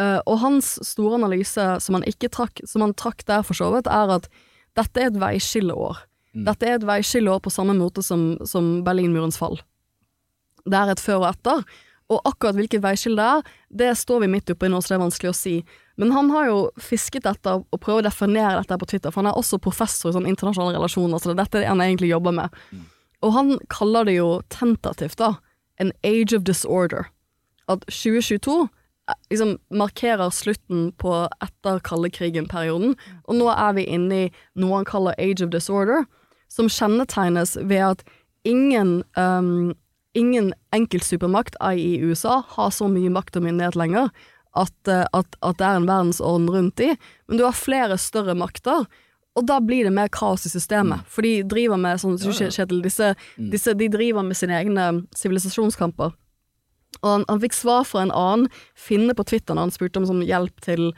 [0.00, 3.72] Uh, og hans store analyse, som han ikke trakk, som han trakk der for så
[3.74, 4.30] vidt, er at
[4.78, 6.04] dette er et veiskilleår.
[6.46, 9.58] Dette er et veiskilleår på samme måte som, som Berlinmurens fall.
[10.62, 11.64] Det er et før og etter.
[12.10, 14.96] Og akkurat hvilket veiskille det er, det står vi midt oppe i nå, så det
[14.98, 15.54] er vanskelig å si.
[16.00, 19.30] Men han har jo fisket dette og prøvd å definere dette på Twitter, for han
[19.30, 22.58] er også professor i sånn internasjonale relasjoner, så det er dette han egentlig jobber med.
[23.22, 25.34] Og han kaller det jo tentativt, da,
[25.80, 27.10] an age of disorder.
[27.70, 31.12] At 2022 eh, liksom markerer slutten på
[31.44, 32.96] etter kalde krigen-perioden,
[33.28, 36.08] og nå er vi inne i noe han kaller age of disorder,
[36.50, 38.02] som kjennetegnes ved at
[38.48, 39.76] ingen um,
[40.14, 44.10] ingen enkeltsupermakt, i USA, har så mye makt og myndighet lenger
[44.58, 46.94] at, eh, at, at det er en verdensorden rundt de,
[47.28, 48.86] men du har flere større makter.
[49.38, 53.12] Og da blir det mer kaos i systemet, for de driver med sånn, Kjetil, disse,
[53.38, 56.16] disse, de driver med sine egne sivilisasjonskamper.
[56.98, 60.08] Og han, han fikk svar fra en annen finne på Twitter når han spurte om
[60.08, 60.90] sånn hjelp til,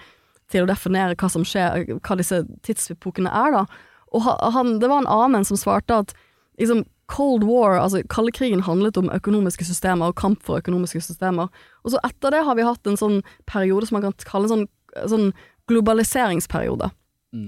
[0.51, 3.67] til å definere hva som skjer, hva disse tidsepokene er, da.
[4.17, 4.25] Og
[4.57, 6.17] han, det var en annen som svarte at
[6.61, 11.51] liksom, Cold War, altså kaldkrigen, handlet om økonomiske systemer og kamp for økonomiske systemer.
[11.85, 14.55] Og så etter det har vi hatt en sånn periode som man kan kalle en
[14.55, 14.67] sånn,
[15.11, 15.31] sånn
[15.71, 16.93] globaliseringsperiode.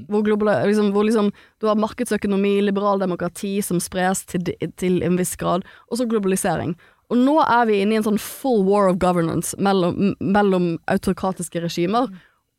[0.08, 1.28] Hvor, global, liksom, hvor liksom,
[1.60, 6.72] du har markedsøkonomi, liberal demokrati som spres til, til en viss grad, og så globalisering.
[7.12, 11.60] Og nå er vi inne i en sånn full war of governance mellom, mellom autokratiske
[11.66, 12.08] regimer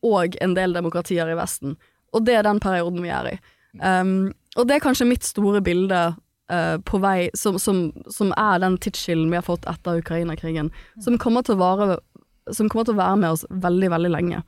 [0.06, 1.74] og en del demokratier i Vesten.
[2.14, 3.36] Og det er den perioden vi er i.
[3.82, 6.04] Um, og det er kanskje mitt store bilde
[6.52, 11.04] eh, på vei som, som, som er den tidsskillen vi har fått etter Ukraina-krigen, som
[11.06, 11.20] Som
[12.70, 14.44] kommer til å være med oss veldig, veldig lenge.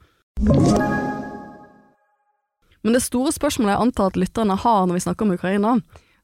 [2.86, 5.79] Men det store spørsmålet jeg antar at lytterne har når vi snakker om Ukraina,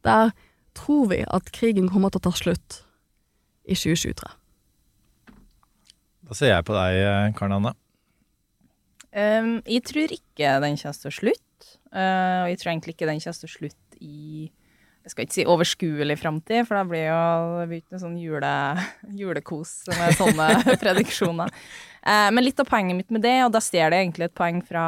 [0.06, 0.34] det er
[0.78, 2.84] tror vi at krigen kommer til å ta slutt
[3.66, 4.30] i 2023?
[6.24, 7.74] Da ser jeg på deg, eh, Karen Anne.
[9.14, 11.68] Um, jeg tror ikke den kommer til å slutte.
[11.94, 14.52] Uh, og jeg tror egentlig ikke den kommer til å slutte i
[15.04, 18.52] jeg skal ikke si overskuelig framtid, for da blir jo det ikke noe sånn jule,
[19.20, 20.48] julekos med sånne
[20.84, 21.52] prediksjoner.
[22.04, 24.62] Eh, men litt av poenget mitt med det, og da stjeler det egentlig et poeng
[24.64, 24.86] fra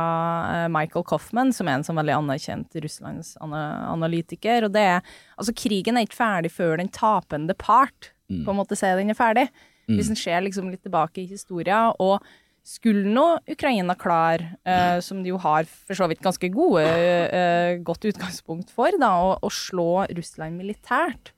[0.54, 5.56] eh, Michael Coffman, som er en sånn veldig anerkjent Russlands analytiker, og det er altså
[5.56, 9.50] krigen er ikke ferdig før den tapende part på en måte sier den er ferdig.
[9.86, 10.00] Mm.
[10.00, 12.24] Hvis en ser liksom litt tilbake i historien, og
[12.66, 17.78] skulle nå Ukraina klar, eh, som de jo har for så vidt ganske gode, eh,
[17.86, 21.30] godt utgangspunkt for, da, å, å slå Russland militært,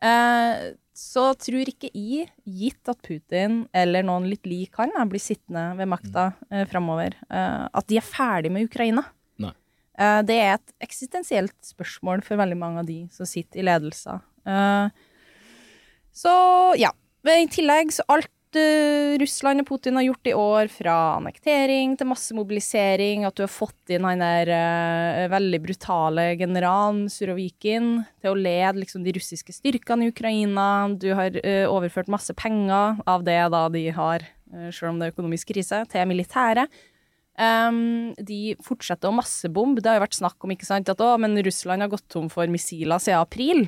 [0.00, 5.74] eh, så tror ikke jeg, gitt at Putin eller noen litt lik han blir sittende
[5.76, 9.04] ved makta eh, framover, eh, at de er ferdig med Ukraina.
[9.42, 9.52] Nei.
[9.98, 14.22] Eh, det er et eksistensielt spørsmål for veldig mange av de som sitter i ledelser.
[14.48, 14.88] Eh,
[16.14, 16.34] så
[16.80, 16.94] ja.
[17.24, 21.96] Men I tillegg så alt eh, Russland og Putin har gjort i år, fra annektering
[21.98, 28.32] til massemobilisering, at du har fått inn han der uh, veldig brutale generalen Surovikin til
[28.32, 30.66] å lede liksom, de russiske styrkene i Ukraina.
[30.96, 35.10] Du har uh, overført masse penger av det da de har, uh, selv om det
[35.10, 36.82] er økonomisk krise, til militæret.
[37.34, 39.82] Um, de fortsetter å massebombe.
[39.82, 42.28] Det har jo vært snakk om ikke sant, at å, men Russland har gått tom
[42.30, 43.66] for missiler siden april.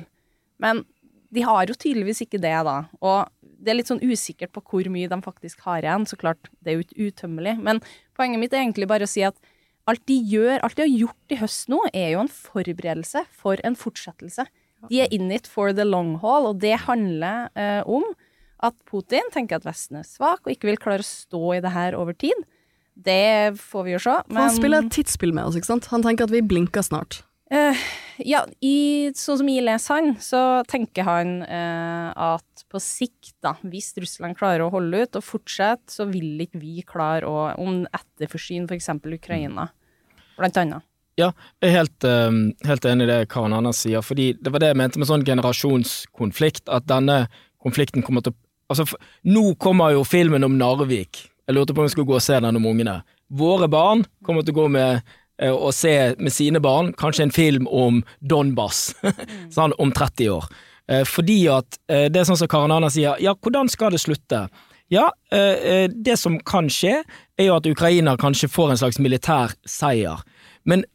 [0.63, 0.85] Men
[1.33, 2.77] de har jo tydeligvis ikke det, da.
[3.03, 6.05] Og det er litt sånn usikkert på hvor mye de faktisk har igjen.
[6.09, 7.57] Så klart, det er jo ikke utømmelig.
[7.63, 7.81] Men
[8.17, 9.37] poenget mitt er egentlig bare å si at
[9.87, 13.61] alt de gjør, alt de har gjort i høst nå, er jo en forberedelse for
[13.67, 14.47] en fortsettelse.
[14.91, 18.05] De er in it for the long haul, og det handler eh, om
[18.63, 21.73] at Putin tenker at Vesten er svak og ikke vil klare å stå i det
[21.73, 22.45] her over tid.
[22.97, 24.15] Det får vi jo se.
[24.27, 24.41] Men...
[24.47, 25.89] Han spiller et tidsspill med oss, ikke sant?
[25.93, 27.21] Han tenker at vi blinker snart.
[27.53, 27.77] Eh,
[28.25, 33.55] ja, i, sånn som jeg leser han, så tenker han eh, at på sikt, da,
[33.67, 37.83] hvis Russland klarer å holde ut og fortsette, så vil ikke vi klare å om
[37.85, 38.89] etterforsyne f.eks.
[39.17, 39.69] Ukraina,
[40.37, 40.87] blant annet.
[41.17, 44.61] Ja, jeg er helt, eh, helt enig i det Karen Anders sier, fordi det var
[44.61, 47.23] det jeg mente med sånn generasjonskonflikt, at denne
[47.63, 48.83] konflikten kommer til å Altså,
[49.23, 51.21] nå kommer jo filmen om Narvik.
[51.47, 52.97] Jeg lurte på om vi skulle gå og se den om ungene.
[53.31, 55.07] Våre barn kommer til å gå med
[55.53, 58.95] og se med sine barn kanskje en film om Donbass
[59.55, 60.47] sånn, om 30 år.
[60.89, 64.01] Eh, fordi at eh, det er sånn som Karen Anna sier, ja, hvordan skal det
[64.01, 64.47] slutte?
[64.89, 67.01] Ja, eh, eh, det som kan skje,
[67.37, 70.21] er jo at Ukraina kanskje får en slags militær seier.
[70.63, 70.85] Men,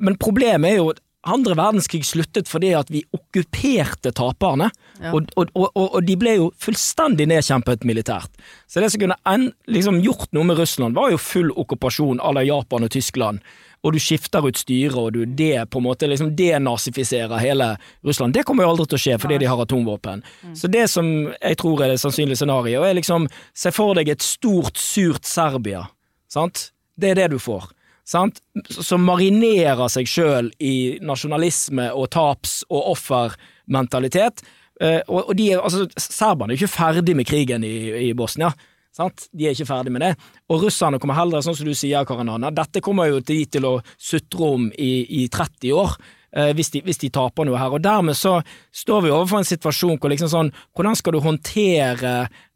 [0.00, 4.70] men problemet er jo at andre verdenskrig sluttet fordi at vi okkuperte taperne,
[5.02, 5.10] Ja.
[5.12, 8.30] og, og, og, og de ble jo fullstendig nedkjempet militært.
[8.70, 12.30] Så det som kunne en, liksom gjort noe med Russland, var jo full okkupasjon à
[12.32, 13.42] la Japan og Tyskland.
[13.86, 17.68] Og du skifter ut styret, og du det på en måte liksom denazifiserer hele
[18.06, 18.34] Russland.
[18.34, 20.24] Det kommer jo aldri til å skje fordi de har atomvåpen.
[20.58, 24.26] Så det som jeg tror er det sannsynlige scenarioet, er liksom se for deg et
[24.26, 25.86] stort, surt Serbia.
[26.32, 26.70] Sant?
[26.98, 27.70] Det er det du får.
[28.06, 28.38] Sant?
[28.70, 34.44] Som marinerer seg sjøl i nasjonalisme og taps- og offermentalitet.
[34.80, 37.76] Eh, og, de altså, Serberne er ikke ferdig med krigen i,
[38.08, 38.52] i Bosnia.
[38.96, 39.26] Sant?
[39.36, 40.12] De er ikke ferdig med det.
[40.48, 43.74] Og russerne kommer heller, sånn som du sier, Karin dette kommer jo de til å
[44.00, 45.96] sutre om i, i 30 år.
[46.32, 47.76] eh, Hvis de, hvis de taper noe her.
[47.76, 48.38] Og dermed så
[48.72, 52.14] står vi overfor en situasjon hvor liksom sånn Hvordan skal du håndtere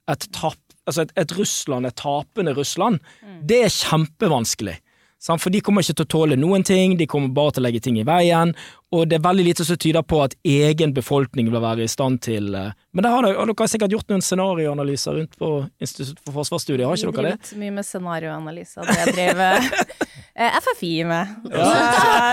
[0.08, 0.56] et tap,
[0.88, 3.00] altså et, et Russland, et tapende Russland?
[3.44, 4.78] Det er kjempevanskelig.
[5.20, 5.42] Sant?
[5.44, 7.82] For de kommer ikke til å tåle noen ting, de kommer bare til å legge
[7.84, 8.54] ting i veien,
[8.92, 12.18] og det er veldig lite som tyder på at egen befolkning vil være i stand
[12.26, 16.18] til eh, Men det har dere, dere har sikkert gjort noen scenarioanalyser rundt på Institutt
[16.26, 17.36] for forsvarsstudier, har ikke dere det?
[17.38, 18.88] driver ikke mye med scenarioanalyser.
[18.90, 21.36] Det drev eh, FFI med.
[21.52, 21.68] Ja.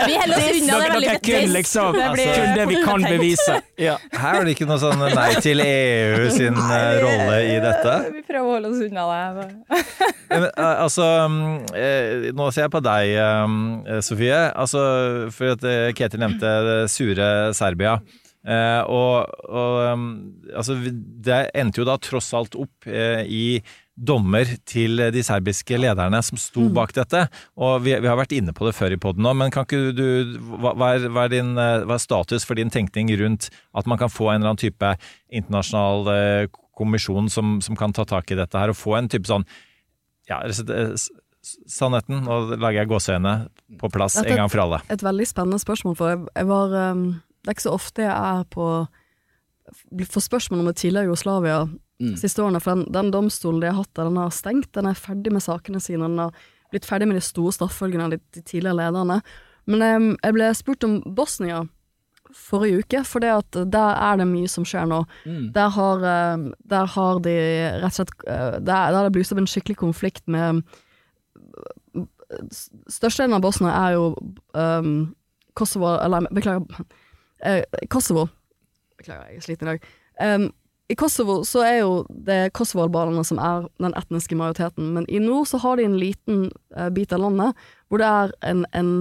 [0.08, 3.06] Vi holder oss unna, det er veldig kun liksom Det blir- kun det vi kan
[3.06, 3.60] bevise.
[3.78, 3.98] Ja.
[4.18, 7.96] Her er det ikke noe sånn nei til EU sin eh, rolle i dette.
[8.18, 9.06] Vi prøver å holde oss unna
[9.38, 9.48] det.
[10.34, 11.06] Men, eh, altså,
[11.78, 14.42] eh, nå ser jeg på deg, eh, Sofie.
[14.58, 14.82] Altså,
[15.38, 17.98] for at eh, Ketil nevnte det sure Serbia.
[18.48, 20.06] Eh, og og um,
[20.56, 23.60] altså, det endte jo da tross alt opp eh, i
[23.98, 27.24] dommer til de serbiske lederne som sto bak dette.
[27.58, 29.96] Og vi, vi har vært inne på det før i poden nå, men kan ikke
[29.98, 33.50] du hva, hva, er, hva, er din, eh, hva er status for din tenkning rundt
[33.74, 34.94] at man kan få en eller annen type
[35.28, 39.28] internasjonal eh, kommisjon som, som kan ta tak i dette her, og få en type
[39.28, 39.48] sånn
[40.30, 40.44] ja,
[41.70, 43.34] sannheten, nå lager jeg gåseøyne,
[43.80, 44.82] på plass Dette- en gang for alle.
[44.94, 47.04] Et veldig spennende spørsmål, for jeg, jeg var um,
[47.44, 48.70] det er ikke så ofte jeg er på
[50.08, 51.56] Får spørsmål om det tidligere Jugoslavia
[52.16, 54.70] siste årene, for den, den domstolen de har hatt der, den har stengt.
[54.78, 56.32] Den er ferdig med sakene sine, den har
[56.72, 59.18] blitt ferdig med de store straffølgene av de, de tidligere lederne.
[59.68, 61.66] Men um, jeg ble spurt om Bosnia
[62.38, 65.02] forrige uke, for det at der er det mye som skjer nå.
[65.56, 66.04] Der, har,
[66.70, 67.36] der har de
[67.82, 70.64] rett og slett eh, Der, der har det blusset opp en skikkelig konflikt med
[72.92, 74.08] Størstedelen av Bosnia er jo
[74.54, 74.94] um,
[75.58, 76.66] Kosovo Eller, beklager
[77.46, 78.28] eh, Kosovo.
[79.00, 79.86] Beklager, jeg er sliten i dag.
[80.20, 80.50] Um,
[80.90, 85.48] I Kosovo så er jo det Kosovo-albanerne som er den etniske majoriteten, men i nord
[85.48, 88.92] så har de en liten uh, bit av landet hvor det er en, en,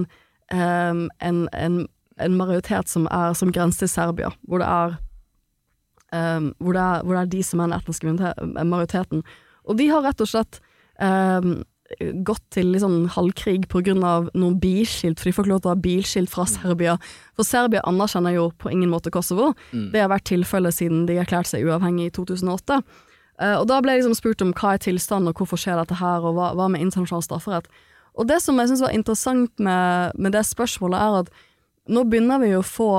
[0.53, 1.81] um, en, en,
[2.19, 4.97] en majoritet som, er, som grenser til Serbia, hvor det er
[6.07, 8.11] Um, hvor, det er, hvor det er de som er den etniske
[8.63, 9.23] majoriteten.
[9.67, 10.61] Og de har rett og slett
[11.03, 11.65] em,
[12.27, 13.65] gått til liksom halvkrig
[14.03, 16.97] av noen bilskilt, for de får ikke lov til å ha bilskilt fra Serbia.
[17.37, 19.53] For Serbia anerkjenner jo på ingen måte Kosovo.
[19.93, 22.81] Det har vært tilfellet siden de erklærte seg uavhengig i 2008.
[23.37, 25.99] Uh, og da ble jeg liksom spurt om hva er tilstanden, og hvorfor skjer dette
[25.99, 27.67] her, og hva, hva med internasjonal strafferett.
[28.17, 31.29] Og det som jeg syns var interessant med, med det spørsmålet, er at
[31.87, 32.91] nå begynner vi å få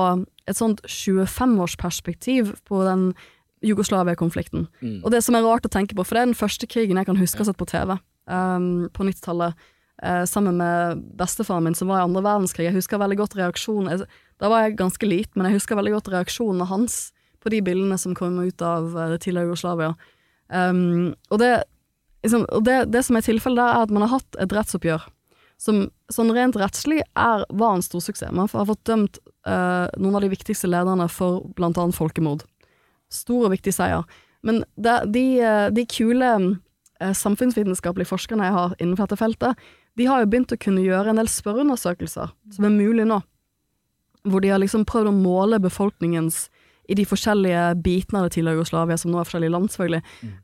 [0.49, 3.11] et sånt 25-årsperspektiv på den
[3.61, 4.69] Jugoslavia-konflikten.
[5.03, 7.09] Og det som er rart å tenke på, for det er den første krigen jeg
[7.09, 9.67] kan huske å ha sett på TV um, på 90-tallet.
[9.99, 12.69] Uh, sammen med bestefaren min som var i andre verdenskrig.
[12.69, 14.05] Jeg husker veldig godt reaksjonen
[14.39, 17.09] Da var jeg ganske liten, men jeg husker veldig godt reaksjonen hans
[17.43, 19.93] på de bildene som kom ut av eh, det tidligere Jugoslavia.
[20.47, 21.51] Um, og det,
[22.23, 25.07] liksom, og det, det som er tilfellet der, er at man har hatt et rettsoppgjør
[25.59, 28.31] som sånn rent rettslig er, var en stor suksess.
[28.31, 32.45] Man har fått dømt uh, noen av de viktigste lederne for blant annet folkemord.
[33.11, 34.07] Stor og viktig seier.
[34.45, 36.45] Men det, de, eh, de kule eh,
[36.99, 39.67] samfunnsvitenskapelige forskerne jeg har innenfor dette feltet,
[39.99, 43.19] de har jo begynt å kunne gjøre en del spørreundersøkelser som er mulig nå.
[44.27, 46.47] Hvor de har liksom prøvd å måle befolkningens
[46.89, 50.01] i de forskjellige bitene av det tidligere Jugoslavia, som nå er forskjellige land, selvfølgelig,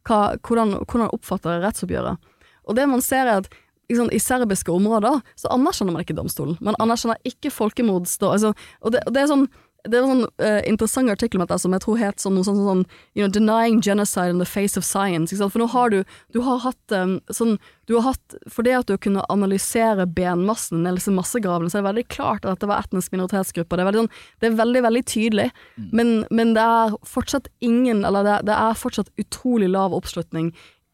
[0.07, 2.33] hva, hvordan, hvordan oppfatter rettsoppgjøret.
[2.65, 3.49] Og det man ser er at
[3.89, 6.57] liksom, i serbiske områder så anerkjenner man ikke domstolen.
[6.63, 8.05] Man anerkjenner ikke folkemord.
[8.05, 9.47] Altså, og, og det er sånn
[9.85, 12.47] det er en sånn uh, interessant artikkel med dette som jeg tror het sånn, noe
[12.47, 12.83] sånn, sånn
[13.15, 15.33] you know, 'Denying genocide in the face of science'.
[15.35, 18.87] For nå har du Du har hatt um, sånn Du har hatt For det at
[18.87, 22.81] du kunne analysere benmassen eller disse massegravene, så er det veldig klart at dette var
[22.81, 23.77] etnisk minoritetsgrupper.
[23.77, 25.49] Det er veldig, sånn, det er veldig, veldig tydelig.
[25.91, 30.53] Men, men det er fortsatt ingen Eller det, det er fortsatt utrolig lav oppslutning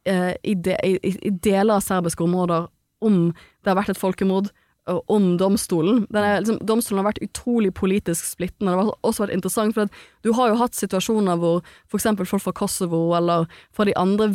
[0.10, 2.67] uh, i, de, i, i deler av serbiske områder
[3.01, 4.51] om det har vært et folkemord,
[4.89, 6.08] om domstolen.
[6.15, 8.74] Er, liksom, domstolen har vært utrolig politisk splittende.
[8.74, 9.91] Det har også vært interessant, for
[10.26, 12.10] du har jo hatt situasjoner hvor f.eks.
[12.24, 14.32] folk fra Kosovo eller fra de andre,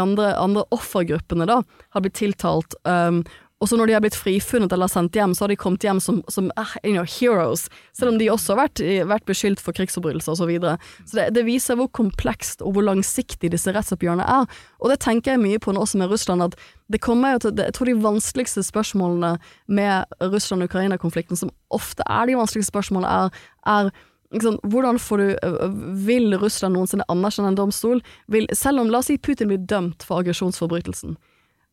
[0.00, 2.76] andre, andre offergruppene har blitt tiltalt.
[2.84, 3.22] Um,
[3.60, 6.00] og så når de har blitt frifunnet eller sendt hjem, så har de kommet hjem
[6.00, 9.76] som, som eh, you know, heroes, selv om de også har vært, vært beskyldt for
[9.76, 10.40] krigsforbrytelser osv.
[10.40, 10.76] Så, videre.
[11.04, 14.48] så det, det viser hvor komplekst og hvor langsiktig disse rettsoppgjørene er.
[14.80, 16.56] Og det tenker jeg mye på nå også med Russland, at
[16.90, 19.36] det kommer jo til Jeg tror de vanskeligste spørsmålene
[19.68, 23.92] med Russland-Ukraina-konflikten, som ofte er de vanskeligste spørsmålene, er, er
[24.30, 25.72] ikke hvordan får du øh,
[26.06, 28.00] Vil Russland noensinne anerkjenne en domstol?
[28.30, 31.16] Vil, selv om la oss si Putin blir dømt for aggresjonsforbrytelsen.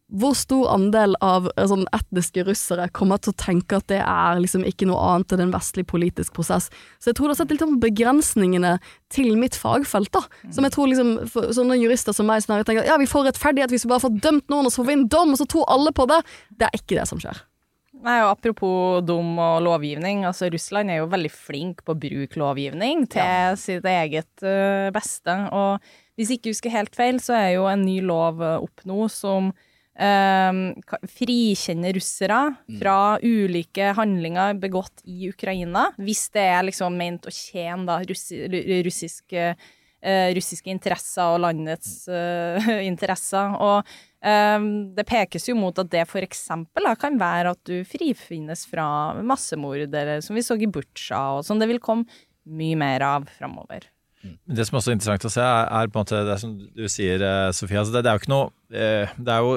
[0.07, 4.39] Hvor stor andel av øh, sånn etniske russere kommer til å tenke at det er
[4.39, 6.69] liksom ikke noe annet enn en vestlig politisk prosess?
[7.03, 8.77] Så jeg tror det har sett litt om begrensningene
[9.11, 10.23] til mitt fagfelt, da.
[10.55, 13.75] Som jeg tror liksom for, sånne jurister som meg snarere tenker ja, vi får rettferdighet
[13.75, 15.67] hvis vi bare får dømt noen, og så får vi en dom, og så tror
[15.75, 16.23] alle på det.
[16.55, 17.43] Det er ikke det som skjer.
[18.07, 20.23] Nei, og Apropos dom og lovgivning.
[20.29, 25.35] altså Russland er jo veldig flink på å bruke lovgivning til sitt eget eh, beste.
[25.51, 25.81] Og
[26.15, 29.51] hvis ikke husker helt feil, så er jo en ny lov eh, opp nå som
[29.97, 32.41] eh, ka- frikjenner russere
[32.79, 38.43] fra ulike handlinger begått i Ukraina, hvis det er liksom ment å tjene da russi,
[38.85, 39.55] russiske,
[40.01, 43.57] eh, russiske interesser og landets uh, interesser.
[43.57, 49.13] Og Um, det pekes jo mot at det eksempel kan være at du frifinnes fra
[49.21, 51.61] massemord, eller som vi så i Butsja og sånn.
[51.61, 52.09] Det vil komme
[52.49, 53.85] mye mer av framover.
[54.47, 56.85] Det som også er interessant å se, er, er på en måte det som du
[56.91, 57.77] sier, eh, Sofie.
[57.79, 59.51] Altså det, det er jo ikke noe eh, Det er jo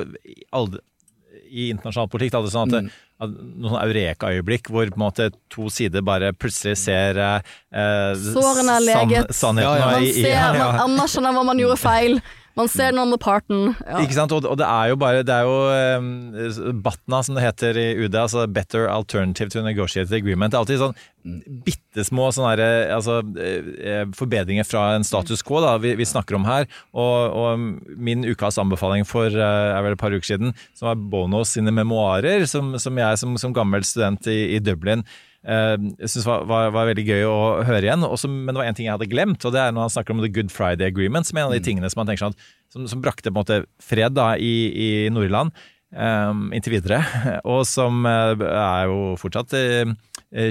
[0.61, 0.83] aldri,
[1.51, 2.93] i internasjonal politikk aldri sånn at, det,
[3.25, 7.41] at noen sånn eureka-øyeblikk hvor på en måte to sider bare plutselig ser eh,
[8.21, 9.33] Sårene er leget.
[9.35, 9.81] sannheten.
[9.81, 9.99] Man ja.
[10.05, 10.69] i- i- ser, ja, ja.
[10.77, 12.21] man anerkjenner hva man gjorde feil.
[12.59, 13.75] Man ser den andre parten.
[13.87, 14.01] Ja.
[14.03, 14.33] Ikke sant?
[14.35, 18.17] Og, det er jo bare Det er jo eh, BATNA, som det heter i UD,
[18.19, 20.53] altså Better Alternative to Negotiated Agreement.
[20.53, 20.99] Det er alltid sånn
[21.67, 26.47] bitte små sånne altså, eh, forbedringer fra en status quo da, vi, vi snakker om
[26.49, 26.69] her.
[26.97, 31.03] Og, og min ukas anbefaling for eh, er vel et par uker siden, som var
[31.13, 36.09] Bonos sine memoarer, som, som jeg som, som gammel student i, i Dublin eh, jeg
[36.11, 38.05] synes var, var, var veldig gøy å høre igjen.
[38.05, 40.13] Også, men det var en ting jeg hadde glemt, og det er når han snakker
[40.13, 42.89] om The Good Friday Agreement, som er en av de tingene som sånn at, som,
[42.91, 45.57] som brakte måte fred da i, i Nord-Irland.
[45.91, 47.01] Um, inntil videre,
[47.51, 49.91] og som uh, er jo fortsatt uh,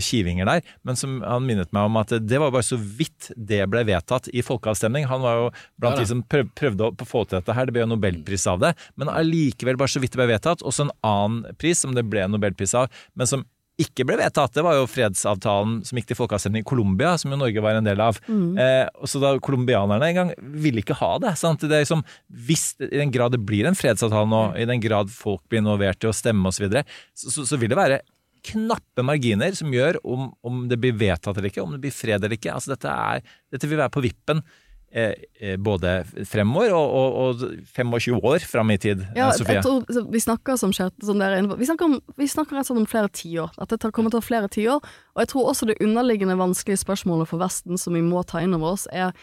[0.03, 0.65] kivinger der.
[0.83, 4.27] Men som han minnet meg om at det var bare så vidt det ble vedtatt
[4.35, 5.07] i folkeavstemning.
[5.07, 5.45] Han var jo
[5.79, 8.49] blant Ja de som prøv, prøvde å få til dette her, det ble jo nobelpris
[8.51, 8.73] av det.
[8.99, 10.65] Men allikevel bare så vidt det ble vedtatt.
[10.67, 13.47] Også en annen pris som det ble nobelpris av, men som
[13.79, 17.39] ikke ble vedtatt, det var jo fredsavtalen som gikk til folkeavstemning i Colombia, som jo
[17.39, 18.19] Norge var en del av.
[18.59, 20.31] Eh, så da Colombianerne en gang
[20.63, 21.35] ville ikke ha det.
[21.39, 21.63] sant?
[21.63, 22.03] Det er liksom,
[22.47, 26.03] hvis I den grad det blir en fredsavtale nå, i den grad folk blir involvert
[26.03, 26.83] i å stemme osv., så, videre,
[27.15, 28.01] så, så, så vil det være
[28.49, 32.19] knappe marginer som gjør om, om det blir vedtatt eller ikke, om det blir fred
[32.19, 32.51] eller ikke.
[32.55, 33.23] Altså dette, er,
[33.53, 34.43] dette vil være på vippen.
[34.91, 39.59] Eh, eh, både fremover og, og, og 25 år fram i tid, Ja, eh, Sofie.
[39.59, 42.25] jeg tror, vi snakker som skjer, som dere er inne på, vi snakker, om, vi
[42.25, 43.51] snakker rett og slett om flere tiår.
[43.61, 44.79] At det kommer til å ta flere tiår.
[45.13, 48.57] Og jeg tror også det underliggende vanskelige spørsmålet for Vesten som vi må ta inn
[48.57, 49.13] over oss, er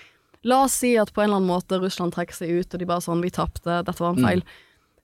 [0.46, 2.86] La oss si at på en eller annen måte Russland trekker seg ut, og de
[2.86, 4.44] bare sånn Vi tapte, dette var en feil.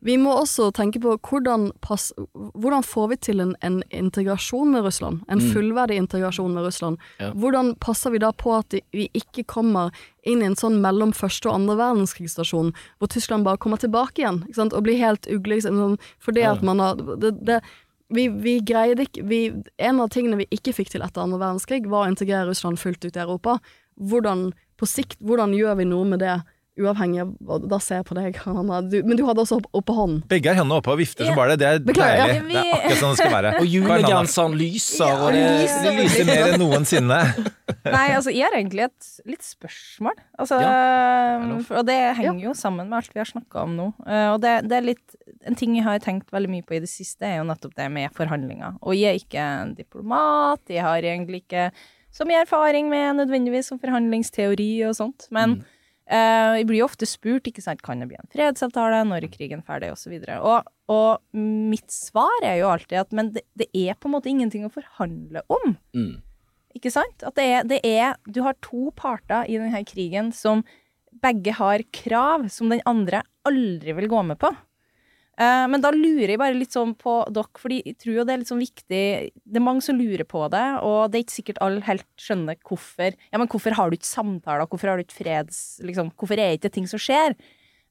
[0.02, 4.82] Vi må også tenke på hvordan, pass, hvordan får vi til en, en integrasjon med
[4.82, 5.20] Russland?
[5.30, 6.98] En fullverdig integrasjon med Russland.
[7.22, 7.28] Ja.
[7.38, 9.94] Hvordan passer vi da på at vi ikke kommer
[10.26, 14.42] inn i en sånn mellom første og andre verdenskrigstasjon, hvor Tyskland bare kommer tilbake igjen
[14.48, 14.74] ikke sant?
[14.74, 17.60] og blir helt ugle, liksom, sånn, fordi at man har det, det,
[18.12, 19.40] vi, vi greide ikke vi,
[19.78, 23.06] En av tingene vi ikke fikk til etter andre verdenskrig, var å integrere Russland fullt
[23.06, 23.60] ut i Europa.
[24.02, 24.50] Hvordan,
[24.80, 26.40] på sikt, hvordan gjør vi noe med det,
[26.80, 28.78] uavhengig av hva, Da ser jeg på deg, Hanna.
[28.82, 30.22] Du, men du hadde også opp, oppe hånden.
[30.30, 31.58] Begge har hendene oppe og vifter som bare det.
[31.60, 32.36] Det er Beklager, deilig.
[32.36, 33.52] ja, vi- Det er akkurat sånn det skal være.
[33.60, 35.82] Og er julegenseren lyser, og det, lyser.
[35.84, 37.20] Det lyser mer enn noensinne.
[37.96, 40.16] Nei, altså, jeg har egentlig et litt spørsmål.
[40.38, 40.74] Altså, ja.
[41.66, 43.88] for- og det henger jo sammen med alt vi har snakka om nå.
[44.06, 46.78] Eh, Og det, det er litt En ting jeg har tenkt veldig mye på i
[46.84, 48.76] det siste, er jo nettopp det med forhandlinger.
[48.86, 51.64] Og jeg er ikke en diplomat, jeg har egentlig ikke
[52.14, 55.26] så mye erfaring med nødvendigvis om forhandlingsteori og sånt.
[55.34, 55.56] Men
[56.12, 59.32] eh, jeg blir jo ofte spurt, ikke sant, kan det bli en fredsavtale, når er
[59.32, 60.38] krigen ferdig, og så videre.
[60.44, 64.30] Og, og mitt svar er jo alltid at men det, det er på en måte
[64.32, 65.74] ingenting å forhandle om.
[65.96, 66.20] Mm.
[66.76, 67.24] Ikke sant?
[67.26, 70.64] At det er, det er Du har to parter i denne krigen som
[71.22, 74.52] begge har krav som den andre aldri vil gå med på.
[75.42, 78.34] Eh, men da lurer jeg bare litt sånn på dere, fordi jeg tror jo det
[78.34, 79.04] er litt sånn viktig.
[79.32, 82.60] Det er mange som lurer på det, og det er ikke sikkert alle helt skjønner
[82.68, 83.16] hvorfor.
[83.32, 85.62] Ja, men hvorfor har du ikke samtaler, hvorfor har du ikke freds...
[85.82, 87.36] Liksom, hvorfor er det ikke ting som skjer?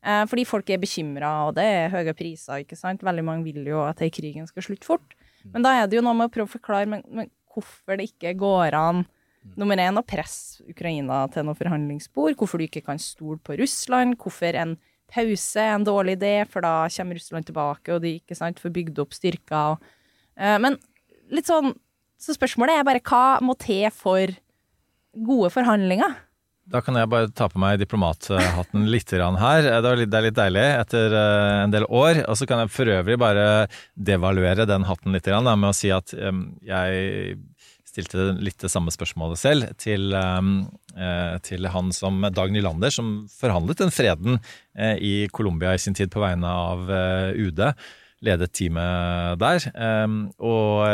[0.02, 3.04] Eh, fordi folk er bekymra, og det er høye priser, ikke sant.
[3.06, 5.18] Veldig mange vil jo at den krigen skal slutte fort.
[5.52, 8.12] Men da er det jo noe med å prøve å forklare men, men hvorfor det
[8.12, 9.04] ikke går an.
[9.58, 14.20] Nummer én å presse Ukraina til noe forhandlingsspor, hvorfor du ikke kan stole på Russland,
[14.22, 14.76] hvorfor en
[15.14, 18.74] pause er en dårlig idé, for da kommer Russland tilbake, og de ikke sant, får
[18.76, 19.76] bygd opp styrker.
[19.76, 19.94] Og,
[20.40, 20.80] uh, men
[21.32, 21.74] litt sånn
[22.22, 24.30] Så spørsmålet er bare hva må til for
[25.26, 26.12] gode forhandlinger?
[26.72, 29.66] Da kan jeg bare ta på meg diplomathatten litt her.
[29.84, 32.22] Det er litt, deilig etter eh, en del år.
[32.30, 33.48] Og så kan jeg for øvrig bare
[33.98, 36.32] devaluere den hatten litt med å si at eh,
[36.70, 37.40] jeg
[37.92, 43.84] stilte litt det samme spørsmålet selv til, eh, til han som Dag Nylander, som forhandlet
[43.84, 44.40] den freden
[44.76, 47.66] eh, i Colombia i sin tid på vegne av eh, UD.
[48.22, 49.64] Ledet teamet der.
[50.06, 50.86] Um, og,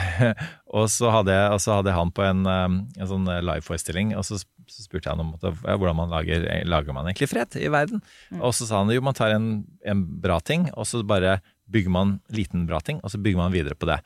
[0.76, 4.26] og, så hadde jeg, så hadde jeg han på en, um, en sånn liveforestilling, og
[4.28, 4.36] så,
[4.68, 8.04] så spurte jeg han om hvordan man lager, lager man egentlig fred i verden.
[8.42, 9.48] Og så sa han jo man tar en,
[9.88, 11.38] en bra ting, og så bare
[11.72, 13.96] bygger man liten bra ting, og så bygger man videre på det.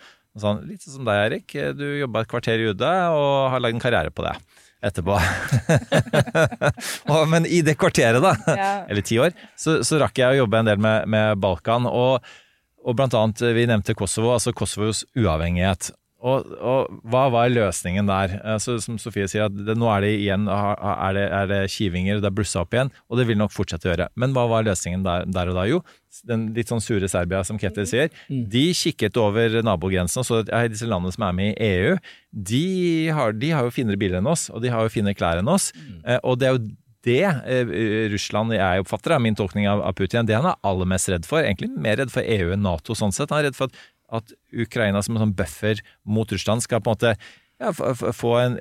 [0.41, 1.55] Og sånn, litt sånn som deg, Erik.
[1.76, 4.32] Du jobba et kvarter i UD og har lagd en karriere på det
[4.88, 5.18] etterpå.
[7.32, 8.70] men i det kvarteret, da, Ja.
[8.88, 11.84] eller ti år, så, så rakk jeg å jobbe en del med, med Balkan.
[11.91, 12.24] Og,
[12.80, 15.91] og blant annet, vi nevnte Kosovo, altså Kosovos uavhengighet.
[16.21, 18.35] Og, og hva var løsningen der?
[18.55, 22.21] Altså, som Sofie sier, at det, nå er det igjen er det, er det kivinger,
[22.21, 24.11] det er blussa opp igjen, og det vil nok fortsette å gjøre.
[24.21, 25.64] Men hva var løsningen der, der og da?
[25.71, 25.81] Jo,
[26.29, 30.73] den litt sånn sure Serbia, som Ketil sier, de kikket over nabogrensen og så at
[30.73, 31.97] disse landene som er med i EU,
[32.31, 32.66] de
[33.16, 35.51] har, de har jo finere biler enn oss, og de har jo finere klær enn
[35.51, 35.71] oss.
[35.81, 36.21] Mm.
[36.21, 36.64] og det er jo
[37.07, 37.71] det eh,
[38.12, 41.29] Russland jeg oppfatter det, min tolkning av, av Putin, det han er aller mest redd
[41.29, 43.33] for, egentlig mer redd for EU enn Nato sånn sett.
[43.33, 43.81] Han er redd for at,
[44.11, 47.15] at Ukraina som en sånn buffer mot Russland skal på en måte
[47.61, 47.71] ja,
[48.17, 48.55] få en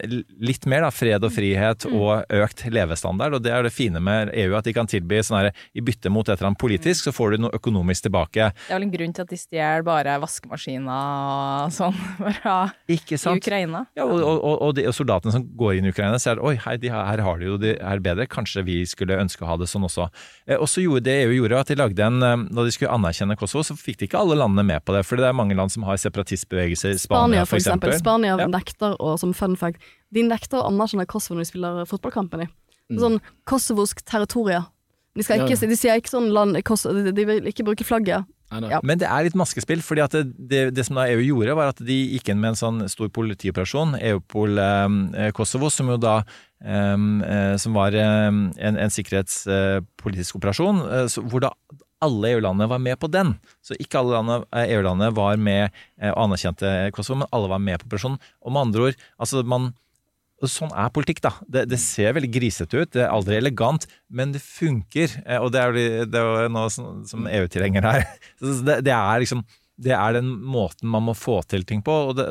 [0.43, 1.93] litt mer da, fred og frihet Mm.
[1.95, 3.33] og økt levestandard.
[3.37, 6.11] Og det er det fine med EU, at de kan tilby sånn her i bytte
[6.11, 8.49] mot et eller annet politisk, så får du noe økonomisk tilbake.
[8.67, 11.95] Det er vel en grunn til at de stjeler bare vaskemaskiner og sånn
[12.41, 12.57] fra
[12.91, 13.39] Ikke sant?
[13.41, 13.85] Ukraina.
[13.95, 16.43] Ja, og, og, og, og de og soldatene som går inn i Ukraina, ser at
[16.45, 19.45] oi, hei, de, her, her har de jo det her bedre, kanskje vi skulle ønske
[19.45, 20.09] å ha det sånn også.
[20.49, 22.91] Eh, og så gjorde det EU gjorde, at de lagde en eh, Da de skulle
[22.93, 25.55] anerkjenne Kosovo, så fikk de ikke alle landene med på det, for det er mange
[25.57, 26.97] land som har separatistbevegelser.
[26.99, 27.93] Spania, Spania, for eksempel.
[27.99, 28.47] Spania Ja.
[28.51, 29.83] nekter, og som fun fact,
[30.15, 32.49] de nekter å anerkjenne Kosovo når de spiller fotballkampen i.
[32.89, 32.99] Mm.
[33.03, 33.17] Sånn
[33.49, 34.63] kosovosk territorie.
[35.17, 35.69] De, skal ikke, Ja.
[35.69, 38.25] de sier ikke sånn land Kosovo, de, vil ikke bruke flagget.
[38.49, 38.79] Ja.
[38.81, 41.69] Men det er litt maskespill, fordi at det, det, det som da EU gjorde, var
[41.69, 46.15] at de gikk inn med en sånn stor politioperasjon, Eupol eh, Kosovo, som jo da
[46.63, 51.53] eh, eh, Som var eh, en, en sikkerhetspolitisk operasjon, eh, så, hvor da
[52.05, 53.33] alle EU-landene var med på den.
[53.65, 57.81] Så ikke alle eh, EU-landene var med eh, og anerkjente Kosovo, men alle var med
[57.81, 58.19] på operasjonen.
[58.45, 59.71] Og med andre ord, altså man
[60.47, 61.33] Sånn er politikk, da.
[61.51, 65.11] Det, det ser veldig grisete ut, det er aldri elegant, men det funker.
[65.25, 68.05] Eh, Og det er jo noe som, som EU-tilhenger her.
[68.39, 69.43] Så det, det er liksom
[69.79, 71.93] det er den måten man må få til ting på.
[72.09, 72.25] og det,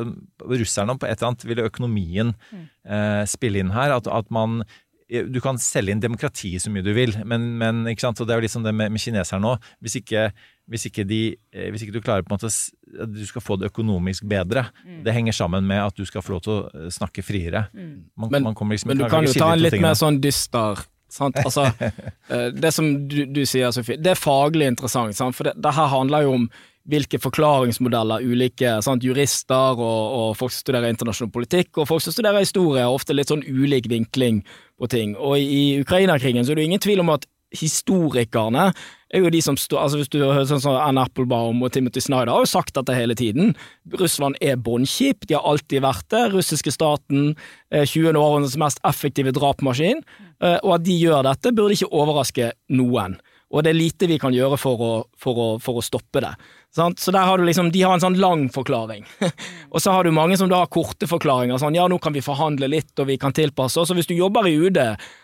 [0.45, 3.95] Russerne på et eller annet ville økonomien eh, spille inn her.
[3.97, 4.62] At, at man
[5.09, 8.20] Du kan selge inn demokrati så mye du vil, men, men ikke sant?
[8.20, 9.54] Og det er jo liksom det med, med kineserne nå.
[9.80, 10.26] Hvis ikke,
[10.68, 11.20] hvis, ikke de,
[11.54, 14.66] eh, hvis ikke du klarer på en måte at du skal få det økonomisk bedre,
[14.84, 15.02] Mm.
[15.04, 17.66] det henger sammen med at du skal få lov til å eh, snakke friere.
[17.74, 19.88] Man, Men, man kommer liksom men du kan jo ta en litt tingene.
[19.92, 21.36] mer sånn dyster sant?
[21.40, 21.64] Altså,
[22.32, 25.16] eh, det som du, du sier, Sofie, det er faglig interessant.
[25.16, 25.36] Sant?
[25.36, 26.48] For det, det her handler jo om
[26.89, 29.05] hvilke forklaringsmodeller ulike sant?
[29.05, 33.16] jurister og, og folk som studerer internasjonal politikk, og folk som studerer historie, har ofte
[33.16, 34.43] litt sånn ulik vinkling
[34.78, 35.16] på ting.
[35.16, 38.66] Og i Ukraina-krigen så er det jo ingen tvil om at historikerne
[39.09, 42.03] er jo de som står altså Hvis du hører sånn som Anne Applebaum og Timothy
[42.05, 43.55] Snyder har jo sagt dette hele tiden.
[43.97, 46.26] Russland er båndkjip, de har alltid vært det.
[46.34, 47.34] Russiske staten,
[47.72, 48.20] eh, 20.
[48.20, 50.05] århundrets mest effektive drapmaskin.
[50.43, 53.18] eh, Og at de gjør dette, burde ikke overraske noen.
[53.49, 56.34] Og det er lite vi kan gjøre for å, for å, for å stoppe det.
[56.74, 57.01] Sant?
[57.01, 59.07] Så der har du liksom, De har en sånn lang forklaring.
[59.72, 61.57] og så har du mange som da har korte forklaringer.
[61.61, 63.92] Sånn ja, nå kan vi forhandle litt, og vi kan tilpasse oss.
[63.92, 64.80] Og hvis du jobber i UD,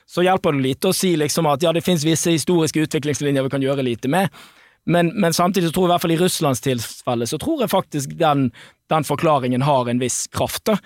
[0.09, 3.53] så hjelper det lite å si liksom at ja, det finnes visse historiske utviklingslinjer vi
[3.53, 4.33] kan gjøre lite med.
[4.89, 7.73] Men, men samtidig så tror jeg i hvert fall i Russlands tilfelle så tror jeg
[7.73, 8.51] faktisk den,
[8.93, 10.65] den forklaringen har en viss kraft.
[10.69, 10.77] da.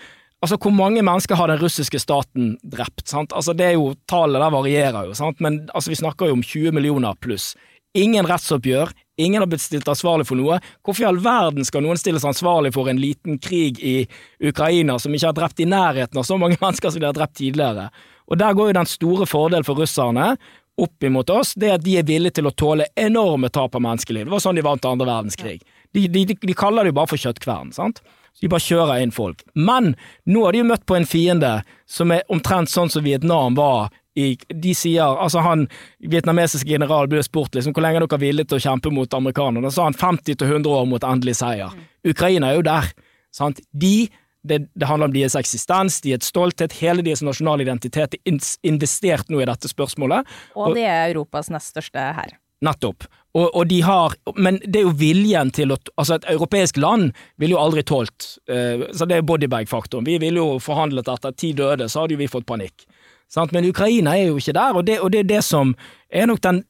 [0.42, 3.08] Altså, Hvor mange mennesker har den russiske staten drept?
[3.08, 3.32] sant?
[3.32, 5.40] Altså, det er jo, Tallet der varierer jo, sant?
[5.40, 7.56] men altså, vi snakker jo om 20 millioner pluss.
[7.96, 10.60] Ingen rettsoppgjør, ingen har blitt stilt ansvarlig for noe.
[10.84, 14.06] Hvorfor i all verden skal noen stilles ansvarlig for en liten krig i
[14.44, 17.38] Ukraina som ikke har drept i nærheten av så mange mennesker som de har drept
[17.40, 17.88] tidligere?
[18.28, 20.36] Og Der går jo den store fordelen for russerne
[20.78, 24.28] opp imot oss, det at de er villige til å tåle enorme tap av menneskeliv.
[24.28, 25.58] Det var sånn de vant andre verdenskrig.
[25.90, 27.98] De, de, de, de kaller det jo bare for kjøttkvern, sant?
[28.42, 29.42] De bare kjører inn folk.
[29.54, 29.94] Men
[30.28, 31.58] nå har de jo møtt på en fiende
[31.90, 35.68] som er omtrent sånn som Vietnam var i De sier Altså, han
[36.02, 39.68] vietnamesiske general ble spurt liksom hvor lenge dere er villige til å kjempe mot amerikanerne.
[39.68, 41.76] Da sa han 50-100 år mot endelig seier.
[42.06, 42.90] Ukraina er jo der.
[43.34, 43.62] Sant?
[43.70, 44.08] De
[44.48, 49.42] det, det handler om deres eksistens, deres stolthet, hele deres nasjonale identitet er investert nå
[49.42, 50.28] i dette spørsmålet.
[50.56, 52.36] Og de er Europas nest største her.
[52.64, 53.04] Nettopp.
[53.36, 57.12] Og, og de har Men det er jo viljen til å Altså, et europeisk land
[57.38, 60.06] ville jo aldri tålt uh, Så det er bodybag-faktoren.
[60.08, 62.86] Vi ville jo forhandlet etter ti døde, så hadde jo vi fått panikk.
[63.30, 63.52] Sant?
[63.52, 65.74] Men Ukraina er jo ikke der, og det, og det er det som
[66.08, 66.62] er nok den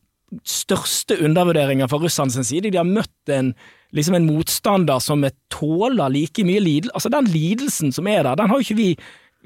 [0.44, 2.72] største undervurderingen fra russerne sin side.
[2.72, 3.52] De har møtt en,
[3.96, 8.34] liksom en motstander som er- tåler like mye lidelse Altså, den lidelsen som er der,
[8.36, 8.90] den har jo ikke vi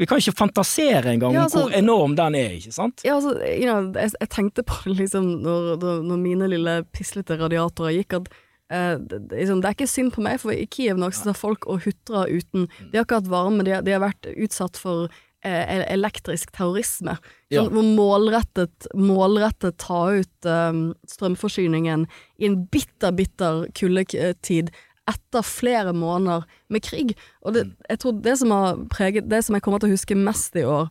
[0.01, 3.03] Vi kan ikke fantasere engang Ja, om altså- hvor enorm den er, ikke sant?
[3.05, 7.37] Ja, altså, you know, jeg, jeg tenkte på det liksom når, når mine lille pislete
[7.39, 8.29] radiatorer gikk, at
[8.73, 11.67] eh, det, liksom, det er ikke synd på meg, for i Kiev nå sitter folk
[11.69, 15.11] og hutrer uten De har ikke hatt varme, de, har- de har vært utsatt for
[15.45, 17.19] eh, elektrisk terrorisme.
[17.51, 17.65] Ja.
[17.65, 20.73] Sånn, hvor målrettet, målrettet ta ut eh,
[21.11, 22.07] strømforsyningen
[22.41, 24.71] i en bitter, bitter kuldetid
[25.11, 27.15] etter flere måneder med krig.
[27.43, 30.19] Og det, jeg tror det som har preget Det som jeg kommer til å huske
[30.19, 30.91] mest i år,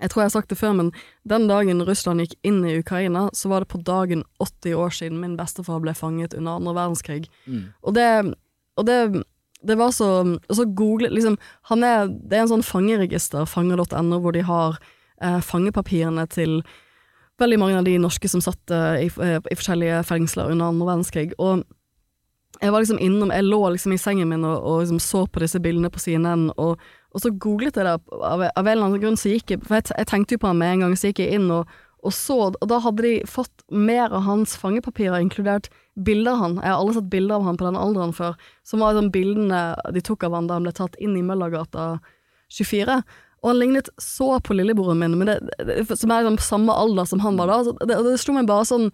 [0.00, 0.88] jeg tror jeg har sagt det før, men
[1.28, 5.20] den dagen Russland gikk inn i Ukraina, så var det på dagen 80 år siden
[5.20, 7.28] min bestefar ble fanget under andre verdenskrig.
[7.84, 8.08] Og det,
[8.80, 9.22] og det,
[9.62, 11.36] det var så så google liksom,
[11.70, 14.80] han er, Det er en sånn fangeregister, fanger.no, hvor de har
[15.20, 16.62] eh, fangepapirene til
[17.38, 20.88] veldig mange av de norske som satt eh, i, eh, i forskjellige fengsler under andre
[20.88, 21.32] verdenskrig.
[21.38, 21.66] Og
[22.62, 25.42] jeg var liksom innom, jeg lå liksom i sengen min og, og liksom så på
[25.42, 29.02] disse bildene på CNN, og, og så googlet jeg det, av, av en eller annen
[29.02, 31.10] grunn så gikk jeg, for jeg, jeg tenkte jo på han med en gang, så
[31.10, 35.20] gikk jeg inn og, og så, og da hadde de fått mer av hans fangepapirer,
[35.22, 36.56] inkludert bilder av han.
[36.58, 39.60] Jeg har aldri sett bilder av han på den alderen før, som var liksom bildene
[39.94, 41.92] de tok av han da han ble tatt inn i Møllergata
[42.50, 42.98] 24.
[43.42, 45.38] Og han lignet så på lillebroren min, det,
[45.90, 47.60] som er liksom samme alder som han var da.
[47.70, 48.90] Det, Det, det slo meg bare sånn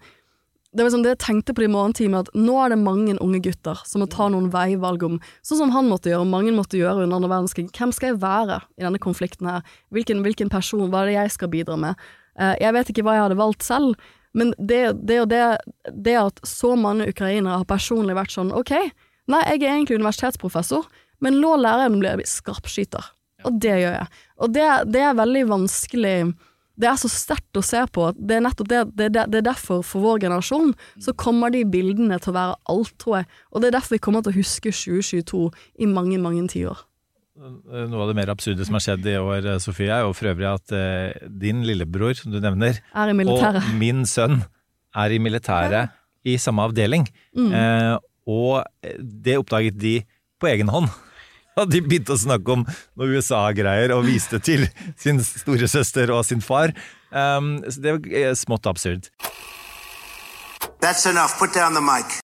[0.69, 3.15] det var liksom det jeg tenkte på det i morgentimene, at nå er det mange
[3.25, 6.53] unge gutter som må ta noen veivalg om, sånn som han måtte gjøre, og mange
[6.53, 7.71] måtte gjøre under andre verdenskrig.
[7.73, 9.65] Hvem skal jeg være i denne konflikten her?
[9.95, 12.07] Hvilken, hvilken person, hva er det jeg skal bidra med?
[12.37, 15.43] Uh, jeg vet ikke hva jeg hadde valgt selv, men det, det, og det,
[15.89, 18.75] det at så mange ukrainere har personlig vært sånn, ok,
[19.33, 20.85] nei, jeg er egentlig universitetsprofessor,
[21.25, 23.09] men nå lærer jeg å bli skarpskyter.
[23.47, 24.21] Og det gjør jeg.
[24.43, 26.15] Og det, det er veldig vanskelig
[26.79, 28.09] det er så sterkt å se på.
[28.15, 30.71] Det er nettopp det, det, det, det er derfor, for vår generasjon,
[31.03, 33.29] så kommer de bildene til å være alt, tror jeg.
[33.51, 35.41] Og det er derfor vi kommer til å huske 2022
[35.83, 36.85] i mange, mange tiår.
[37.39, 40.47] Noe av det mer absurde som har skjedd i år, Sofie, er jo for øvrig
[40.49, 44.41] at eh, din lillebror, som du nevner, Er og min sønn
[44.95, 45.95] er i militæret
[46.27, 47.05] i samme avdeling.
[47.37, 47.53] Mm.
[47.55, 47.95] Eh,
[48.29, 48.65] og
[48.99, 49.95] det oppdaget de
[50.39, 50.91] på egen hånd.
[51.65, 54.67] De begynte å snakke om noe USA-greier og viste til
[54.99, 56.75] sin storesøster og sin far.
[57.09, 59.09] Um, så det var eh, smått absurd.
[60.79, 61.37] That's enough.
[61.39, 62.19] Put down the mic.